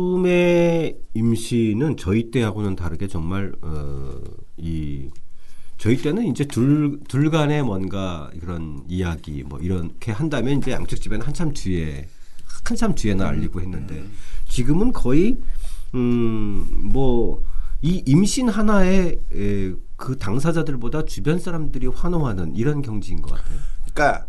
요즘의 0.05 0.99
임신은 1.15 1.97
저희 1.97 2.31
때하고는 2.31 2.77
다르게 2.77 3.09
정말 3.09 3.53
어, 3.63 4.21
이 4.59 5.09
저희 5.79 5.97
때는 5.97 6.27
이제 6.27 6.45
둘, 6.45 7.01
둘 7.09 7.31
간에 7.31 7.63
뭔가 7.63 8.31
그런 8.41 8.85
이야기 8.89 9.43
뭐 9.43 9.59
이렇게 9.59 10.13
한다면 10.13 10.59
이제 10.59 10.71
양쪽 10.73 10.97
집에는 11.01 11.27
한참 11.27 11.53
뒤에 11.53 12.09
한참 12.65 12.95
뒤에나 12.95 13.27
알리고 13.29 13.61
했는데 13.61 14.05
지금은 14.49 14.93
거의 14.93 15.39
음뭐 15.95 17.43
이 17.85 18.03
임신 18.07 18.49
하나에 18.49 19.19
에, 19.35 19.73
그 19.97 20.17
당사자들보다 20.19 21.05
주변 21.05 21.39
사람들이 21.39 21.87
환호하는 21.89 22.57
이런 22.57 22.81
경지인 22.81 23.21
것 23.21 23.33
같아요. 23.35 23.59
그러니까 23.93 24.27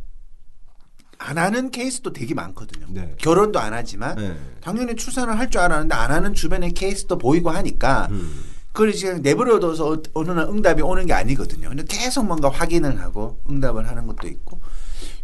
안 1.18 1.38
하는 1.38 1.72
케이스도 1.72 2.12
되게 2.12 2.34
많거든요. 2.34 2.86
네. 2.89 3.15
결혼도 3.18 3.58
안 3.60 3.74
하지만 3.74 4.18
네. 4.18 4.36
당연히 4.60 4.98
출산을 4.98 5.39
할 5.39 5.50
줄 5.50 5.62
알았는데 5.62 5.96
안 5.96 6.12
하는 6.12 6.34
주변의 6.34 6.74
케이스도 6.74 7.18
보이고 7.18 7.50
하니까 7.50 8.10
음. 8.12 8.44
그걸 8.74 8.89
이제 8.89 9.13
내버려둬서 9.20 9.89
어- 9.89 10.02
어느 10.15 10.32
날 10.32 10.50
응답이 10.50 10.82
오는 10.82 11.06
게 11.06 11.13
아니거든요. 11.13 11.70
근데 11.70 11.86
계속 11.88 12.26
뭔가 12.26 12.50
확인을 12.50 13.00
하고 13.00 13.39
응답을 13.50 13.88
하는 13.88 14.06
것도 14.06 14.28
있고 14.28 14.60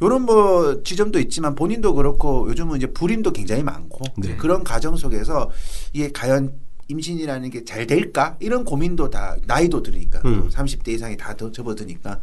요런 0.02 0.22
뭐 0.22 0.82
지점도 0.84 1.20
있지만 1.20 1.54
본인도 1.54 1.94
그렇고 1.96 2.48
요즘은 2.50 2.78
이제 2.78 2.88
불임도 2.88 3.34
굉장히 3.34 3.62
많고 3.62 4.06
네. 4.20 4.38
그런 4.38 4.64
과정 4.64 4.96
속에서 4.96 5.52
이게 5.92 6.10
과연 6.14 6.54
임신이라는 6.92 7.50
게 7.50 7.64
잘 7.66 7.88
될까 7.88 8.36
이런 8.40 8.64
고민도 8.66 9.10
다 9.10 9.38
나이도 9.46 9.82
들으니까 9.84 10.20
음. 10.26 10.50
30대 10.50 10.90
이상이 10.90 11.16
다 11.18 11.36
더 11.36 11.52
접어드니까 11.52 12.20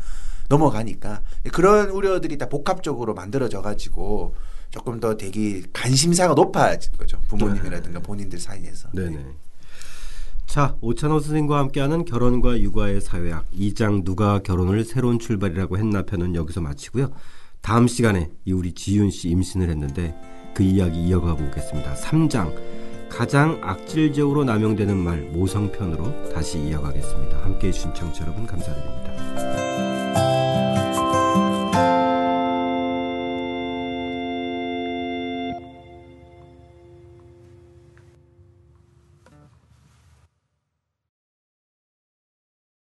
넘어가니까 0.48 1.22
그런 1.52 1.90
우려들이 1.90 2.36
다 2.38 2.48
복합적으로 2.48 3.14
만들어져 3.14 3.62
가지고 3.62 4.34
조금 4.70 5.00
더 5.00 5.16
되게 5.16 5.62
관심사가 5.72 6.34
높아진 6.34 6.92
거죠 6.98 7.18
부모님이라든가 7.28 8.00
본인들 8.00 8.38
사이에서 8.38 8.90
네네. 8.92 9.24
자, 10.46 10.76
오찬호 10.80 11.20
선생님과 11.20 11.58
함께하는 11.58 12.04
결혼과 12.06 12.58
육아의 12.60 13.00
사회학 13.02 13.50
2장 13.52 14.04
누가 14.04 14.38
결혼을 14.38 14.84
새로운 14.84 15.18
출발이라고 15.18 15.76
했나 15.78 16.02
편은 16.02 16.34
여기서 16.34 16.60
마치고요. 16.62 17.12
다음 17.60 17.86
시간에 17.86 18.30
이 18.46 18.52
우리 18.52 18.72
지윤 18.72 19.10
씨 19.10 19.28
임신을 19.28 19.68
했는데 19.68 20.14
그 20.54 20.62
이야기 20.62 21.06
이어가 21.06 21.34
보겠습니다. 21.34 21.94
3장 21.96 22.54
가장 23.08 23.58
악질적으로 23.62 24.44
남용되는 24.44 24.96
말 24.96 25.18
모성편으로 25.18 26.32
다시 26.32 26.58
이어가겠습니다. 26.58 27.38
함께해 27.38 27.72
주신 27.72 27.92
청취자 27.94 28.26
여러분 28.26 28.46
감사드립니다. 28.46 29.67